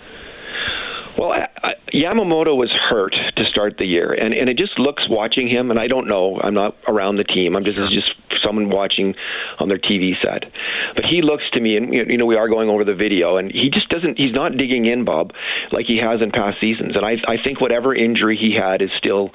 Yamamoto 1.98 2.56
was 2.56 2.70
hurt 2.70 3.16
to 3.36 3.44
start 3.44 3.76
the 3.78 3.86
year, 3.86 4.12
and 4.12 4.32
and 4.32 4.48
it 4.48 4.56
just 4.56 4.78
looks 4.78 5.08
watching 5.08 5.48
him, 5.48 5.70
and 5.70 5.80
I 5.80 5.88
don't 5.88 6.06
know. 6.06 6.40
I'm 6.42 6.54
not 6.54 6.76
around 6.86 7.16
the 7.16 7.24
team. 7.24 7.56
I'm 7.56 7.64
just 7.64 7.76
sure. 7.76 7.88
just 7.88 8.12
someone 8.42 8.70
watching 8.70 9.14
on 9.58 9.68
their 9.68 9.78
TV 9.78 10.20
set. 10.22 10.50
But 10.94 11.04
he 11.04 11.22
looks 11.22 11.44
to 11.52 11.60
me, 11.60 11.76
and 11.76 11.92
you 11.92 12.16
know, 12.16 12.26
we 12.26 12.36
are 12.36 12.48
going 12.48 12.68
over 12.68 12.84
the 12.84 12.94
video, 12.94 13.36
and 13.36 13.50
he 13.50 13.70
just 13.70 13.88
doesn't. 13.88 14.18
He's 14.18 14.32
not 14.32 14.56
digging 14.56 14.86
in, 14.86 15.04
Bob, 15.04 15.32
like 15.72 15.86
he 15.86 15.98
has 15.98 16.20
in 16.22 16.30
past 16.30 16.60
seasons. 16.60 16.96
And 16.96 17.04
I, 17.04 17.16
I 17.26 17.36
think 17.42 17.60
whatever 17.60 17.94
injury 17.94 18.36
he 18.36 18.54
had 18.54 18.82
is 18.82 18.90
still 18.96 19.32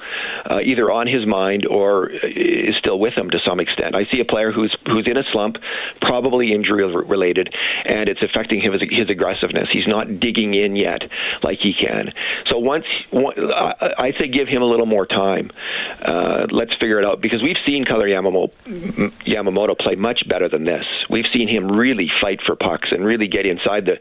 uh, 0.48 0.60
either 0.60 0.90
on 0.90 1.06
his 1.06 1.26
mind 1.26 1.66
or 1.66 2.08
is 2.08 2.76
still 2.76 2.98
with 2.98 3.14
him 3.14 3.30
to 3.30 3.38
some 3.44 3.60
extent. 3.60 3.94
I 3.94 4.04
see 4.06 4.20
a 4.20 4.24
player 4.24 4.52
who's 4.52 4.74
who's 4.86 5.06
in 5.06 5.16
a 5.16 5.24
slump, 5.32 5.56
probably 6.00 6.52
injury 6.52 6.84
related, 6.84 7.54
and 7.84 8.08
it's 8.08 8.22
affecting 8.22 8.60
his 8.60 8.80
his 8.90 9.08
aggressiveness. 9.08 9.68
He's 9.72 9.86
not 9.86 10.20
digging 10.20 10.54
in 10.54 10.76
yet 10.76 11.02
like 11.42 11.58
he 11.60 11.72
can. 11.72 12.12
So 12.46 12.58
once, 12.58 12.86
one, 13.10 13.34
I 13.52 14.12
say 14.18 14.28
give 14.28 14.48
him 14.48 14.62
a 14.62 14.66
little 14.66 14.86
more 14.86 15.06
time. 15.06 15.50
Uh, 16.00 16.46
let's 16.50 16.72
figure 16.74 16.98
it 16.98 17.04
out 17.04 17.20
because 17.20 17.42
we've 17.42 17.58
seen 17.64 17.84
Kailer 17.84 18.08
Yamamoto 18.08 18.52
Yamamoto 19.26 19.78
play 19.78 19.94
much 19.94 20.28
better 20.28 20.48
than 20.48 20.64
this. 20.64 20.84
We've 21.10 21.26
seen 21.32 21.48
him 21.48 21.70
really 21.70 22.10
fight 22.20 22.40
for 22.44 22.56
pucks 22.56 22.88
and 22.92 23.04
really 23.04 23.28
get 23.28 23.46
inside 23.46 23.86
the 23.86 23.98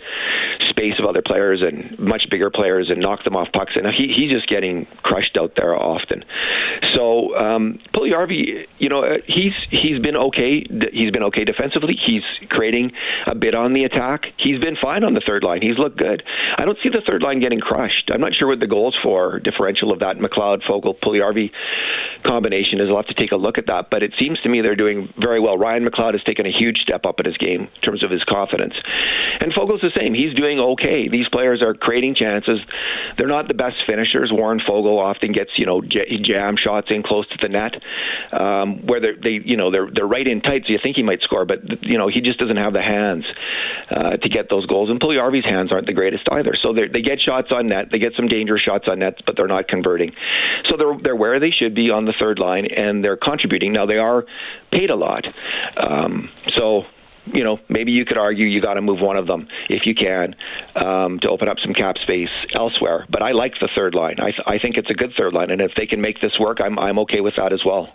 space 0.83 0.99
of 0.99 1.05
other 1.05 1.21
players 1.21 1.61
and 1.61 1.97
much 1.99 2.23
bigger 2.29 2.49
players 2.49 2.89
and 2.89 2.99
knock 2.99 3.23
them 3.23 3.35
off 3.35 3.51
pucks. 3.53 3.73
And 3.75 3.87
he, 3.87 4.13
he's 4.13 4.31
just 4.31 4.47
getting 4.47 4.85
crushed 5.01 5.37
out 5.37 5.53
there 5.55 5.75
often. 5.75 6.25
So 6.93 7.37
um, 7.37 7.79
Puljujarvi, 7.93 8.67
you 8.79 8.89
know, 8.89 9.03
uh, 9.03 9.17
he's 9.25 9.53
he's 9.69 9.99
been 9.99 10.15
okay. 10.15 10.65
He's 10.91 11.11
been 11.11 11.23
okay 11.23 11.45
defensively. 11.45 11.97
He's 12.03 12.23
creating 12.49 12.91
a 13.27 13.35
bit 13.35 13.55
on 13.55 13.73
the 13.73 13.83
attack. 13.85 14.25
He's 14.37 14.59
been 14.59 14.75
fine 14.75 15.03
on 15.03 15.13
the 15.13 15.21
third 15.25 15.43
line. 15.43 15.61
He's 15.61 15.77
looked 15.77 15.97
good. 15.97 16.23
I 16.57 16.65
don't 16.65 16.77
see 16.83 16.89
the 16.89 17.01
third 17.05 17.21
line 17.21 17.39
getting 17.39 17.59
crushed. 17.59 18.11
I'm 18.13 18.21
not 18.21 18.33
sure 18.33 18.47
what 18.47 18.59
the 18.59 18.67
goals 18.67 18.95
for 19.01 19.39
differential 19.39 19.91
of 19.91 19.99
that 19.99 20.17
McLeod 20.17 20.63
Foegele 20.63 20.97
Puljujarvi 20.99 21.51
combination 22.23 22.79
is. 22.81 22.89
I'll 22.89 22.97
have 22.97 23.07
to 23.07 23.13
take 23.13 23.31
a 23.31 23.37
look 23.37 23.57
at 23.57 23.67
that. 23.67 23.89
But 23.89 24.03
it 24.03 24.13
seems 24.19 24.39
to 24.41 24.49
me 24.49 24.61
they're 24.61 24.75
doing 24.75 25.13
very 25.17 25.39
well. 25.39 25.57
Ryan 25.57 25.85
McLeod 25.85 26.13
has 26.13 26.23
taken 26.23 26.45
a 26.45 26.51
huge 26.51 26.79
step 26.79 27.05
up 27.05 27.19
in 27.19 27.25
his 27.25 27.37
game 27.37 27.69
in 27.73 27.81
terms 27.81 28.03
of 28.03 28.11
his 28.11 28.23
confidence. 28.23 28.75
And 29.39 29.53
Foegele's 29.53 29.81
the 29.81 29.91
same. 29.97 30.13
He's 30.13 30.33
doing 30.33 30.59
okay. 30.73 31.07
These 31.07 31.27
players 31.29 31.61
are 31.61 31.73
creating 31.73 32.15
chances. 32.15 32.59
They're 33.17 33.27
not 33.27 33.47
the 33.47 33.53
best 33.53 33.77
finishers. 33.85 34.31
Warren 34.31 34.59
Foegele 34.59 34.99
often 34.99 35.31
gets, 35.31 35.51
you 35.57 35.65
know, 35.65 35.81
jam 35.81 36.57
shots 36.57 36.87
in 36.89 37.03
close 37.03 37.27
to 37.29 37.37
the 37.41 37.49
net, 37.49 37.81
um, 38.33 38.85
where 38.85 38.99
they, 38.99 39.31
you 39.31 39.57
know, 39.57 39.71
they're 39.71 39.89
they're 39.89 40.07
right 40.07 40.27
in 40.27 40.41
tight, 40.41 40.63
so 40.65 40.73
you 40.73 40.79
think 40.81 40.95
he 40.95 41.03
might 41.03 41.21
score, 41.21 41.45
but 41.45 41.83
you 41.83 41.97
know, 41.97 42.07
he 42.07 42.21
just 42.21 42.39
doesn't 42.39 42.57
have 42.57 42.73
the 42.73 42.81
hands 42.81 43.25
uh, 43.89 44.17
to 44.17 44.29
get 44.29 44.49
those 44.49 44.65
goals. 44.65 44.89
And 44.89 44.99
Puljujarvi's 44.99 45.45
hands 45.45 45.71
aren't 45.71 45.87
the 45.87 45.93
greatest 45.93 46.27
either. 46.31 46.55
So 46.55 46.73
they 46.73 47.01
get 47.01 47.21
shots 47.21 47.51
on 47.51 47.67
net. 47.67 47.89
They 47.91 47.99
get 47.99 48.13
some 48.15 48.27
dangerous 48.27 48.61
shots 48.61 48.87
on 48.87 48.99
net, 48.99 49.21
but 49.25 49.35
they're 49.35 49.47
not 49.47 49.67
converting. 49.67 50.13
So 50.69 50.77
they're 50.77 50.97
they're 50.97 51.15
where 51.15 51.39
they 51.39 51.51
should 51.51 51.73
be 51.73 51.89
on 51.89 52.05
the 52.05 52.13
third 52.13 52.39
line, 52.39 52.65
and 52.65 53.03
they're 53.03 53.17
contributing. 53.17 53.73
Now 53.73 53.85
they 53.85 53.97
are 53.97 54.25
paid 54.71 54.89
a 54.89 54.95
lot. 54.95 55.25
Um, 55.77 56.29
so 56.55 56.85
you 57.25 57.43
know, 57.43 57.59
maybe 57.69 57.91
you 57.91 58.05
could 58.05 58.17
argue 58.17 58.45
you 58.47 58.61
got 58.61 58.73
to 58.75 58.81
move 58.81 58.99
one 58.99 59.17
of 59.17 59.27
them 59.27 59.47
if 59.69 59.85
you 59.85 59.95
can 59.95 60.35
um, 60.75 61.19
to 61.19 61.29
open 61.29 61.47
up 61.47 61.57
some 61.59 61.73
cap 61.73 61.97
space 61.97 62.29
elsewhere. 62.53 63.05
But 63.09 63.21
I 63.21 63.31
like 63.31 63.53
the 63.59 63.69
third 63.75 63.95
line. 63.95 64.19
I, 64.19 64.31
th- 64.31 64.43
I 64.45 64.59
think 64.59 64.77
it's 64.77 64.89
a 64.89 64.93
good 64.93 65.13
third 65.17 65.33
line, 65.33 65.49
and 65.49 65.61
if 65.61 65.73
they 65.75 65.85
can 65.85 66.01
make 66.01 66.19
this 66.21 66.37
work, 66.39 66.59
I'm 66.61 66.77
I'm 66.77 66.99
okay 66.99 67.21
with 67.21 67.35
that 67.37 67.53
as 67.53 67.63
well. 67.65 67.93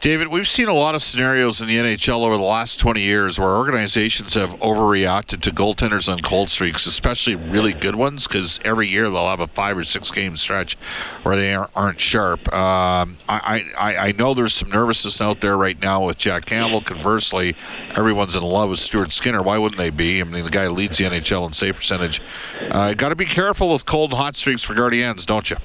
David, 0.00 0.28
we've 0.28 0.46
seen 0.46 0.68
a 0.68 0.74
lot 0.74 0.94
of 0.94 1.02
scenarios 1.02 1.60
in 1.60 1.66
the 1.66 1.76
NHL 1.76 2.20
over 2.20 2.36
the 2.36 2.42
last 2.42 2.78
20 2.78 3.00
years 3.00 3.40
where 3.40 3.48
organizations 3.48 4.34
have 4.34 4.50
overreacted 4.60 5.40
to 5.40 5.50
goaltenders 5.50 6.08
on 6.10 6.20
cold 6.20 6.48
streaks, 6.48 6.86
especially 6.86 7.34
really 7.34 7.72
good 7.72 7.96
ones, 7.96 8.28
because 8.28 8.60
every 8.64 8.86
year 8.86 9.10
they'll 9.10 9.26
have 9.26 9.40
a 9.40 9.48
five 9.48 9.76
or 9.76 9.82
six 9.82 10.12
game 10.12 10.36
stretch 10.36 10.76
where 11.24 11.34
they 11.34 11.52
aren't 11.52 11.98
sharp. 11.98 12.46
Um, 12.54 13.16
I, 13.28 13.66
I, 13.76 13.96
I 13.96 14.12
know 14.12 14.34
there's 14.34 14.52
some 14.52 14.70
nervousness 14.70 15.20
out 15.20 15.40
there 15.40 15.56
right 15.56 15.80
now 15.82 16.06
with 16.06 16.16
Jack 16.16 16.46
Campbell. 16.46 16.80
Conversely, 16.80 17.56
everyone's 17.96 18.36
in 18.36 18.44
love 18.44 18.70
with 18.70 18.78
Stuart 18.78 19.10
Skinner. 19.10 19.42
Why 19.42 19.58
wouldn't 19.58 19.78
they 19.78 19.90
be? 19.90 20.20
I 20.20 20.24
mean, 20.24 20.44
the 20.44 20.50
guy 20.50 20.68
leads 20.68 20.98
the 20.98 21.06
NHL 21.06 21.44
in 21.48 21.52
save 21.52 21.74
percentage. 21.74 22.22
Uh, 22.70 22.94
Got 22.94 23.08
to 23.08 23.16
be 23.16 23.24
careful 23.24 23.72
with 23.72 23.84
cold 23.84 24.12
and 24.12 24.20
hot 24.20 24.36
streaks 24.36 24.62
for 24.62 24.74
Guardians, 24.74 25.26
don't 25.26 25.50
you? 25.50 25.56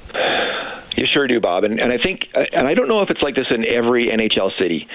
Sure 1.14 1.28
do, 1.28 1.40
Bob. 1.40 1.64
And, 1.64 1.80
and 1.80 1.92
I 1.92 1.98
think, 1.98 2.28
uh, 2.34 2.46
and 2.52 2.68
I 2.68 2.74
don't 2.74 2.88
know 2.88 3.02
if 3.02 3.10
it's 3.12 3.22
like 3.22 3.36
this 3.36 3.48
in 3.52 3.66
every 3.66 4.08
NHL 4.08 4.58
city, 4.58 4.88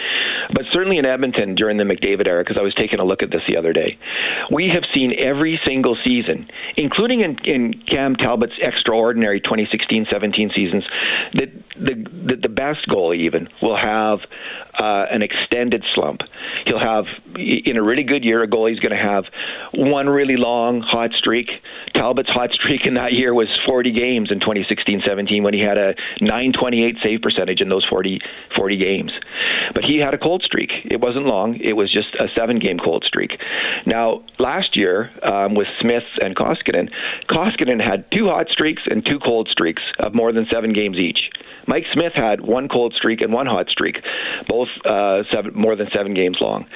but 0.53 0.65
certainly 0.73 0.99
in 0.99 1.07
Edmonton 1.07 1.55
during 1.55 1.77
the 1.77 1.85
McDavid 1.85 2.27
era, 2.27 2.43
because 2.43 2.59
I 2.59 2.63
was 2.63 2.75
taking 2.75 2.99
a 2.99 3.05
look 3.05 3.23
at 3.23 3.31
this 3.31 3.43
the 3.47 3.57
other 3.57 3.73
day, 3.73 3.99
we 4.51 4.69
have 4.69 4.83
seen 4.93 5.15
every 5.17 5.61
single 5.65 5.97
season, 6.05 6.51
including 6.77 7.21
in, 7.21 7.39
in 7.45 7.75
Cam 7.75 8.17
Talbot's 8.17 8.59
extraordinary 8.61 9.41
2016-17 9.41 10.55
seasons, 10.55 10.85
that 11.35 11.51
the, 11.77 11.95
the, 11.95 12.37
the 12.37 12.49
best 12.49 12.87
goalie 12.89 13.19
even 13.19 13.49
will 13.63 13.77
have 13.77 14.21
uh, 14.75 15.07
an 15.11 15.23
extended 15.23 15.85
slump. 15.95 16.23
He'll 16.67 16.79
have, 16.79 17.07
in 17.37 17.77
a 17.77 17.83
really 17.83 18.03
good 18.03 18.25
year, 18.25 18.43
a 18.43 18.49
goalie's 18.49 18.81
going 18.81 18.97
to 18.97 19.03
have 19.03 19.27
one 19.73 20.09
really 20.09 20.37
long 20.37 20.81
hot 20.81 21.13
streak. 21.13 21.49
Talbot's 21.95 22.29
hot 22.29 22.53
streak 22.53 22.87
in 22.87 22.95
that 22.95 23.13
year 23.13 23.33
was 23.33 23.49
40 23.67 23.93
games 23.93 24.31
in 24.31 24.41
2016-17 24.41 25.43
when 25.43 25.55
he 25.55 25.61
had 25.61 25.79
a 25.79 25.95
928 26.21 26.97
save 27.03 27.23
percentage 27.23 27.61
in 27.61 27.69
those 27.69 27.85
40, 27.85 28.21
40 28.55 28.77
games. 28.77 29.13
But 29.75 29.85
he 29.85 29.99
had 29.99 30.15
a 30.15 30.19
cold 30.19 30.43
streak. 30.43 30.71
It 30.85 31.01
wasn't 31.01 31.27
long. 31.27 31.57
It 31.57 31.75
was 31.75 31.93
just 31.93 32.15
a 32.15 32.29
seven-game 32.35 32.79
cold 32.79 33.05
streak. 33.05 33.41
Now, 33.87 34.23
last 34.39 34.77
year 34.77 35.11
um, 35.23 35.55
with 35.55 35.69
Smith 35.81 36.05
and 36.21 36.35
Koskinen, 36.37 36.91
Koskinen 37.27 37.83
had 37.83 38.11
two 38.11 38.27
hot 38.27 38.49
streaks 38.49 38.83
and 38.91 39.05
two 39.05 39.19
cold 39.19 39.49
streaks 39.49 39.83
of 39.99 40.15
more 40.15 40.33
than 40.33 40.47
seven 40.51 40.73
games 40.73 40.97
each. 40.99 41.31
Mike 41.67 41.85
Smith 41.93 42.15
had 42.15 42.41
one 42.41 42.69
cold 42.69 42.95
streak 42.95 43.21
and 43.21 43.33
one 43.33 43.47
hot 43.47 43.69
streak, 43.69 44.03
both 44.47 44.69
uh, 44.85 45.25
seven, 45.31 45.53
more 45.55 45.77
than 45.77 45.91
seven 45.91 46.15
games 46.15 46.39
long. 46.41 46.67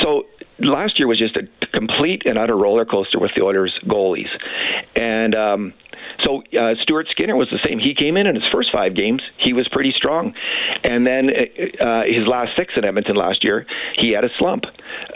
So 0.00 0.26
last 0.58 0.98
year 0.98 1.08
was 1.08 1.18
just 1.18 1.36
a 1.36 1.48
complete 1.72 2.22
and 2.26 2.38
utter 2.38 2.56
roller 2.56 2.84
coaster 2.84 3.18
with 3.18 3.32
the 3.34 3.42
Oilers 3.42 3.78
goalies, 3.84 4.30
and. 4.94 5.34
Um, 5.34 5.74
so 6.26 6.42
uh, 6.58 6.74
Stuart 6.82 7.06
Skinner 7.10 7.36
was 7.36 7.48
the 7.50 7.60
same. 7.64 7.78
He 7.78 7.94
came 7.94 8.16
in 8.16 8.26
in 8.26 8.34
his 8.34 8.46
first 8.48 8.72
five 8.72 8.94
games. 8.94 9.22
He 9.38 9.52
was 9.52 9.68
pretty 9.68 9.92
strong, 9.92 10.34
and 10.82 11.06
then 11.06 11.30
uh, 11.30 11.84
uh 11.84 12.02
his 12.04 12.26
last 12.26 12.56
six 12.56 12.74
in 12.76 12.84
Edmonton 12.84 13.16
last 13.16 13.44
year, 13.44 13.66
he 13.94 14.10
had 14.10 14.24
a 14.24 14.30
slump. 14.38 14.64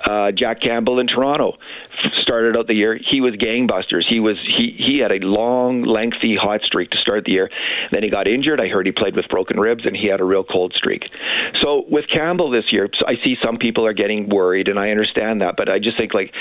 Uh, 0.04 0.30
Jack 0.32 0.60
Campbell 0.60 0.98
in 1.00 1.06
Toronto 1.06 1.58
started 2.30 2.56
out 2.56 2.68
the 2.68 2.74
year. 2.74 2.96
He 2.96 3.20
was 3.20 3.34
gangbusters. 3.34 4.04
He 4.08 4.20
was 4.20 4.36
he 4.46 4.72
he 4.78 4.98
had 4.98 5.10
a 5.10 5.18
long, 5.18 5.82
lengthy 5.82 6.36
hot 6.36 6.62
streak 6.62 6.90
to 6.90 6.98
start 6.98 7.24
the 7.24 7.32
year. 7.32 7.50
Then 7.90 8.04
he 8.04 8.08
got 8.08 8.28
injured. 8.28 8.60
I 8.60 8.68
heard 8.68 8.86
he 8.86 8.92
played 8.92 9.16
with 9.16 9.28
broken 9.28 9.58
ribs, 9.58 9.84
and 9.84 9.96
he 9.96 10.06
had 10.06 10.20
a 10.20 10.24
real 10.24 10.44
cold 10.44 10.72
streak. 10.74 11.10
So 11.60 11.84
with 11.88 12.06
Campbell 12.06 12.50
this 12.50 12.72
year, 12.72 12.88
I 13.04 13.16
see 13.24 13.36
some 13.42 13.58
people 13.58 13.84
are 13.84 13.92
getting 13.92 14.28
worried, 14.28 14.68
and 14.68 14.78
I 14.78 14.90
understand 14.90 15.42
that. 15.42 15.56
But 15.56 15.68
I 15.68 15.80
just 15.80 15.96
think 15.96 16.14
like, 16.14 16.32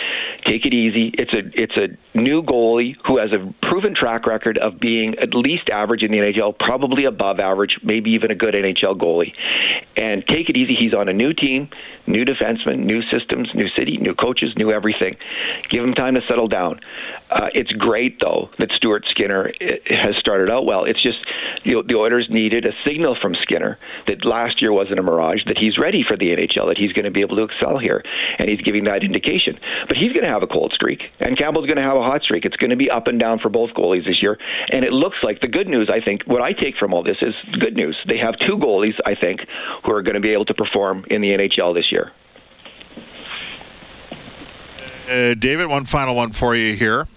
take 0.45 0.67
it 0.67 0.75
easy. 0.75 1.09
It's 1.17 1.33
a 1.33 1.59
it's 1.59 1.75
a 1.75 1.87
new 2.15 2.43
goalie 2.43 2.95
who 3.07 3.17
has 3.17 3.33
a 3.33 3.51
proven 3.63 3.95
track 3.95 4.27
record 4.27 4.59
of 4.59 4.79
being 4.79 5.17
at 5.17 5.33
least 5.33 5.69
average 5.69 6.03
in 6.03 6.11
the 6.11 6.19
NHL, 6.19 6.55
probably 6.55 7.05
above 7.05 7.39
average, 7.39 7.79
maybe 7.81 8.11
even 8.11 8.29
a 8.29 8.35
good 8.35 8.53
NHL 8.53 8.95
goalie. 8.95 9.33
And 9.97 10.25
take 10.27 10.49
it 10.49 10.55
easy. 10.55 10.75
He's 10.75 10.93
on 10.93 11.09
a 11.09 11.13
new 11.13 11.33
team, 11.33 11.69
new 12.05 12.25
defenseman, 12.25 12.85
new 12.85 13.01
systems, 13.09 13.49
new 13.55 13.69
city, 13.69 13.97
new 13.97 14.13
coaches, 14.13 14.53
new 14.55 14.71
everything. 14.71 15.17
Give 15.69 15.78
Give 15.79 15.87
him 15.87 15.93
time 15.93 16.15
to 16.15 16.21
settle 16.27 16.49
down. 16.49 16.81
Uh, 17.31 17.47
it's 17.53 17.71
great 17.71 18.19
though 18.19 18.49
that 18.57 18.69
Stuart 18.73 19.05
Skinner 19.09 19.53
has 19.85 20.17
started 20.17 20.51
out 20.51 20.65
well. 20.65 20.83
It's 20.83 21.01
just 21.01 21.19
you 21.63 21.75
know, 21.75 21.83
the 21.83 21.95
Oilers 21.95 22.27
needed 22.29 22.65
a 22.65 22.73
signal 22.83 23.15
from 23.15 23.33
Skinner 23.35 23.79
that 24.05 24.25
last 24.25 24.61
year 24.61 24.73
wasn't 24.73 24.99
a 24.99 25.03
mirage, 25.03 25.45
that 25.45 25.57
he's 25.57 25.77
ready 25.77 26.03
for 26.03 26.17
the 26.17 26.35
NHL, 26.35 26.67
that 26.67 26.77
he's 26.77 26.91
going 26.91 27.05
to 27.05 27.11
be 27.11 27.21
able 27.21 27.37
to 27.37 27.43
excel 27.43 27.77
here, 27.77 28.03
and 28.37 28.49
he's 28.49 28.59
giving 28.59 28.83
that 28.83 29.05
indication. 29.05 29.57
But 29.87 29.95
he's 29.95 30.11
going 30.11 30.25
to 30.25 30.29
have 30.29 30.43
a 30.43 30.47
cold 30.47 30.73
streak, 30.73 31.13
and 31.21 31.37
Campbell's 31.37 31.65
going 31.65 31.77
to 31.77 31.83
have 31.83 31.95
a 31.95 32.03
hot 32.03 32.23
streak. 32.23 32.43
It's 32.43 32.57
going 32.57 32.71
to 32.71 32.75
be 32.75 32.91
up 32.91 33.07
and 33.07 33.17
down 33.17 33.39
for 33.39 33.47
both 33.47 33.69
goalies 33.69 34.05
this 34.05 34.21
year, 34.21 34.37
and 34.67 34.83
it 34.83 34.91
looks 34.91 35.19
like 35.23 35.39
the 35.39 35.47
good 35.47 35.69
news. 35.69 35.89
I 35.89 36.01
think 36.01 36.23
what 36.23 36.41
I 36.41 36.51
take 36.51 36.75
from 36.75 36.93
all 36.93 37.03
this 37.03 37.21
is 37.21 37.35
good 37.57 37.77
news. 37.77 37.95
They 38.05 38.17
have 38.17 38.37
two 38.37 38.57
goalies, 38.57 38.99
I 39.05 39.15
think, 39.15 39.47
who 39.85 39.93
are 39.93 40.01
going 40.01 40.15
to 40.15 40.19
be 40.19 40.33
able 40.33 40.45
to 40.45 40.53
perform 40.53 41.05
in 41.09 41.21
the 41.21 41.29
NHL 41.29 41.73
this 41.73 41.89
year. 41.89 42.11
Uh, 45.09 45.33
David, 45.33 45.67
one 45.67 45.85
final 45.85 46.15
one 46.15 46.31
for 46.31 46.55
you 46.55 46.75
here. 46.75 47.07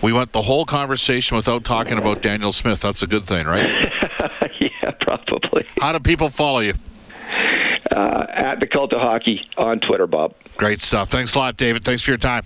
We 0.00 0.12
went 0.12 0.32
the 0.32 0.42
whole 0.42 0.64
conversation 0.64 1.36
without 1.36 1.64
talking 1.64 1.98
about 1.98 2.22
Daniel 2.22 2.52
Smith. 2.52 2.80
That's 2.80 3.02
a 3.02 3.06
good 3.06 3.24
thing, 3.26 3.46
right? 3.46 3.64
yeah, 4.60 4.90
probably. 5.00 5.64
How 5.80 5.92
do 5.92 6.00
people 6.00 6.28
follow 6.28 6.60
you? 6.60 6.74
Uh, 7.90 8.26
at 8.30 8.60
the 8.60 8.66
Cult 8.66 8.92
of 8.92 9.00
Hockey 9.00 9.40
on 9.56 9.80
Twitter, 9.80 10.06
Bob. 10.06 10.34
Great 10.56 10.80
stuff. 10.80 11.10
Thanks 11.10 11.34
a 11.34 11.38
lot, 11.38 11.56
David. 11.56 11.84
Thanks 11.84 12.02
for 12.02 12.10
your 12.10 12.18
time. 12.18 12.44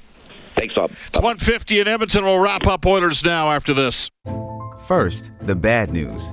Thanks, 0.55 0.75
Bob. 0.75 0.91
It's 1.07 1.19
150 1.19 1.81
in 1.81 1.89
Edmonton. 1.89 2.25
We'll 2.25 2.39
wrap 2.39 2.67
up 2.67 2.87
Oilers 2.87 3.25
now 3.25 3.51
after 3.51 3.75
this. 3.75 4.11
First, 4.87 5.33
the 5.43 5.55
bad 5.57 5.93
news. 5.93 6.33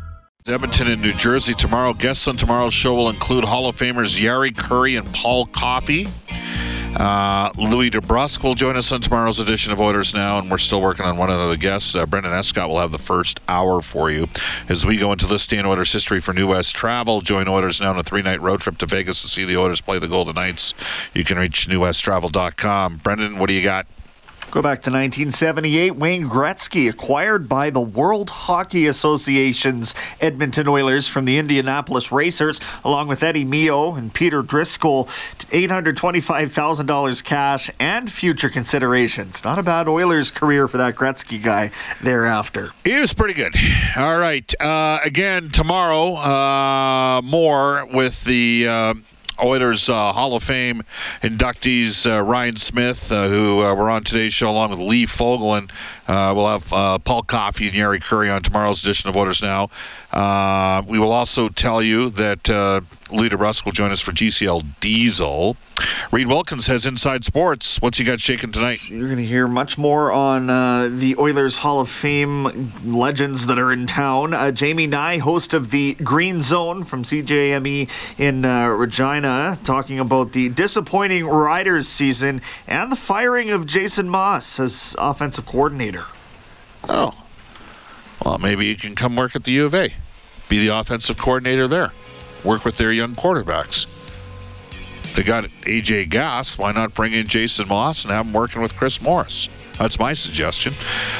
Edmonton 0.47 0.87
in 0.87 1.01
New 1.01 1.13
Jersey 1.13 1.53
tomorrow. 1.53 1.93
Guests 1.93 2.27
on 2.27 2.35
tomorrow's 2.35 2.73
show 2.73 2.95
will 2.95 3.09
include 3.09 3.43
Hall 3.43 3.67
of 3.67 3.75
Famers 3.75 4.19
Jari 4.19 4.51
Kurri 4.51 4.97
and 4.97 5.11
Paul 5.13 5.45
Coffey. 5.45 6.07
Uh, 6.95 7.51
Louie 7.57 7.91
DeBrusk 7.91 8.43
will 8.43 8.55
join 8.55 8.75
us 8.75 8.91
on 8.91 9.01
tomorrow's 9.01 9.39
edition 9.39 9.71
of 9.71 9.79
Oilers 9.79 10.13
Now, 10.15 10.39
and 10.39 10.49
we're 10.49 10.57
still 10.57 10.81
working 10.81 11.05
on 11.05 11.15
one 11.15 11.29
of 11.29 11.49
the 11.49 11.57
guests. 11.57 11.95
Uh, 11.95 12.07
Brendan 12.07 12.33
Escott 12.33 12.69
will 12.69 12.79
have 12.79 12.91
the 12.91 12.97
first 12.97 13.39
hour 13.47 13.81
for 13.81 14.09
you 14.09 14.27
as 14.67 14.83
we 14.85 14.97
go 14.97 15.11
into 15.11 15.27
this 15.27 15.45
day 15.45 15.57
in 15.57 15.65
Oilers 15.65 15.93
history 15.93 16.19
for 16.19 16.33
New 16.33 16.47
West 16.47 16.75
Travel. 16.75 17.21
Join 17.21 17.47
Oilers 17.47 17.79
Now 17.79 17.91
on 17.91 17.99
a 17.99 18.03
three-night 18.03 18.41
road 18.41 18.61
trip 18.61 18.79
to 18.79 18.87
Vegas 18.87 19.21
to 19.21 19.27
see 19.27 19.45
the 19.45 19.57
Oilers 19.57 19.79
play 19.79 19.99
the 19.99 20.07
Golden 20.07 20.33
Knights. 20.33 20.73
You 21.13 21.23
can 21.23 21.37
reach 21.37 21.67
newwesttravel.com. 21.67 22.97
Brendan, 22.97 23.37
what 23.37 23.47
do 23.47 23.53
you 23.53 23.63
got? 23.63 23.85
Go 24.51 24.61
back 24.61 24.81
to 24.81 24.89
1978. 24.89 25.95
Wayne 25.95 26.27
Gretzky 26.27 26.89
acquired 26.89 27.47
by 27.47 27.69
the 27.69 27.79
World 27.79 28.29
Hockey 28.29 28.85
Association's 28.85 29.95
Edmonton 30.19 30.67
Oilers 30.67 31.07
from 31.07 31.23
the 31.23 31.37
Indianapolis 31.37 32.11
Racers, 32.11 32.59
along 32.83 33.07
with 33.07 33.23
Eddie 33.23 33.45
Mio 33.45 33.95
and 33.95 34.13
Peter 34.13 34.41
Driscoll. 34.41 35.05
$825,000 35.05 37.23
cash 37.23 37.71
and 37.79 38.11
future 38.11 38.49
considerations. 38.49 39.41
Not 39.45 39.57
a 39.57 39.63
bad 39.63 39.87
Oilers 39.87 40.31
career 40.31 40.67
for 40.67 40.79
that 40.79 40.95
Gretzky 40.95 41.41
guy 41.41 41.71
thereafter. 42.01 42.71
He 42.83 42.99
was 42.99 43.13
pretty 43.13 43.35
good. 43.35 43.55
All 43.95 44.19
right. 44.19 44.53
Uh, 44.59 44.99
again, 45.05 45.47
tomorrow, 45.47 46.15
uh, 46.15 47.21
more 47.23 47.85
with 47.85 48.25
the. 48.25 48.67
Uh, 48.67 48.95
Oilers 49.43 49.89
uh, 49.89 50.13
Hall 50.13 50.35
of 50.35 50.43
Fame 50.43 50.83
inductees 51.21 52.09
uh, 52.09 52.21
Ryan 52.21 52.55
Smyth, 52.55 53.11
uh, 53.11 53.27
who 53.27 53.61
uh, 53.61 53.75
were 53.75 53.89
on 53.89 54.03
today's 54.03 54.33
show 54.33 54.49
along 54.49 54.71
with 54.71 54.79
Lee 54.79 55.05
Fogolin. 55.05 55.71
Uh, 56.07 56.33
we'll 56.35 56.47
have 56.47 56.71
uh, 56.73 56.99
Paul 56.99 57.23
Coffey 57.23 57.67
and 57.67 57.75
Jari 57.75 57.99
Kurri 57.99 58.33
on 58.33 58.41
tomorrow's 58.41 58.83
edition 58.83 59.09
of 59.09 59.17
Oilers 59.17 59.41
Now. 59.41 59.69
we 60.87 60.99
will 60.99 61.11
also 61.11 61.49
tell 61.49 61.81
you 61.81 62.09
that 62.11 62.49
Louie 63.11 63.29
DeBrusk 63.29 63.65
will 63.65 63.71
join 63.73 63.91
us 63.91 63.99
for 63.99 64.11
GCL 64.11 64.79
Diesel. 64.79 65.57
Reid 66.11 66.27
Wilkins 66.27 66.67
has 66.67 66.85
Inside 66.85 67.23
Sports. 67.23 67.81
What's 67.81 67.97
he 67.97 68.03
got 68.03 68.21
shaking 68.21 68.51
tonight? 68.51 68.89
You're 68.89 69.07
going 69.07 69.17
to 69.17 69.25
hear 69.25 69.47
much 69.47 69.77
more 69.77 70.11
on 70.11 70.49
uh, 70.49 70.89
the 70.89 71.15
Oilers 71.17 71.59
Hall 71.59 71.79
of 71.79 71.89
Fame 71.89 72.71
legends 72.85 73.47
that 73.47 73.59
are 73.59 73.71
in 73.71 73.85
town. 73.85 74.33
Uh, 74.33 74.51
Jamie 74.51 74.87
Nye, 74.87 75.17
host 75.17 75.53
of 75.53 75.71
the 75.71 75.95
Green 75.95 76.41
Zone 76.41 76.83
from 76.83 77.03
CJME 77.03 77.89
in 78.17 78.45
uh, 78.45 78.67
Regina, 78.69 79.59
talking 79.63 79.99
about 79.99 80.31
the 80.31 80.49
disappointing 80.49 81.25
Riders 81.25 81.87
season 81.87 82.41
and 82.67 82.91
the 82.91 82.95
firing 82.95 83.49
of 83.49 83.65
Jason 83.65 84.07
Moss 84.07 84.59
as 84.59 84.95
offensive 84.97 85.45
coordinator. 85.45 86.05
Oh. 86.87 87.13
Well, 88.23 88.37
maybe 88.37 88.67
you 88.67 88.75
can 88.75 88.95
come 88.95 89.15
work 89.15 89.35
at 89.35 89.43
the 89.45 89.51
U 89.53 89.65
of 89.65 89.73
A, 89.73 89.89
be 90.47 90.59
the 90.59 90.67
offensive 90.77 91.17
coordinator 91.17 91.67
there, 91.67 91.91
work 92.43 92.65
with 92.65 92.77
their 92.77 92.91
young 92.91 93.15
quarterbacks. 93.15 93.87
They 95.15 95.23
got 95.23 95.45
AJ 95.65 96.09
Gass. 96.09 96.57
Why 96.57 96.71
not 96.71 96.93
bring 96.93 97.13
in 97.13 97.27
Jason 97.27 97.67
Moss 97.67 98.05
and 98.05 98.13
have 98.13 98.25
him 98.25 98.33
working 98.33 98.61
with 98.61 98.75
Chris 98.75 99.01
Morris? 99.01 99.49
That's 99.77 99.99
my 99.99 100.13
suggestion. 100.13 100.73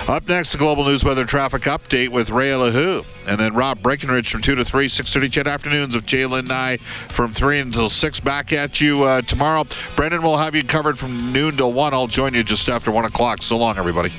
Up 0.07 0.27
next, 0.29 0.51
the 0.51 0.57
Global 0.59 0.85
News 0.85 1.03
Weather 1.03 1.25
Traffic 1.25 1.63
Update 1.63 2.09
with 2.09 2.29
Ray 2.29 2.53
Lahoo. 2.53 3.03
And 3.25 3.39
then 3.39 3.55
Rob 3.55 3.81
Breckenridge 3.81 4.29
from 4.29 4.41
2 4.41 4.55
to 4.55 4.63
3, 4.63 4.85
6.30 4.85 5.31
CHED 5.31 5.47
Afternoons 5.47 5.95
of 5.95 6.05
Jalen 6.05 6.47
Nye 6.47 6.77
from 6.77 7.31
3 7.31 7.59
until 7.59 7.89
6. 7.89 8.19
Back 8.19 8.53
at 8.53 8.79
you 8.79 9.03
uh, 9.03 9.21
tomorrow. 9.23 9.63
Brendan 9.95 10.21
will 10.21 10.37
have 10.37 10.53
you 10.53 10.63
covered 10.63 10.99
from 10.99 11.33
noon 11.33 11.57
till 11.57 11.73
1. 11.73 11.93
I'll 11.93 12.07
join 12.07 12.33
you 12.33 12.43
just 12.43 12.69
after 12.69 12.91
1 12.91 13.05
o'clock. 13.05 13.41
So 13.41 13.57
long, 13.57 13.77
everybody. 13.77 14.11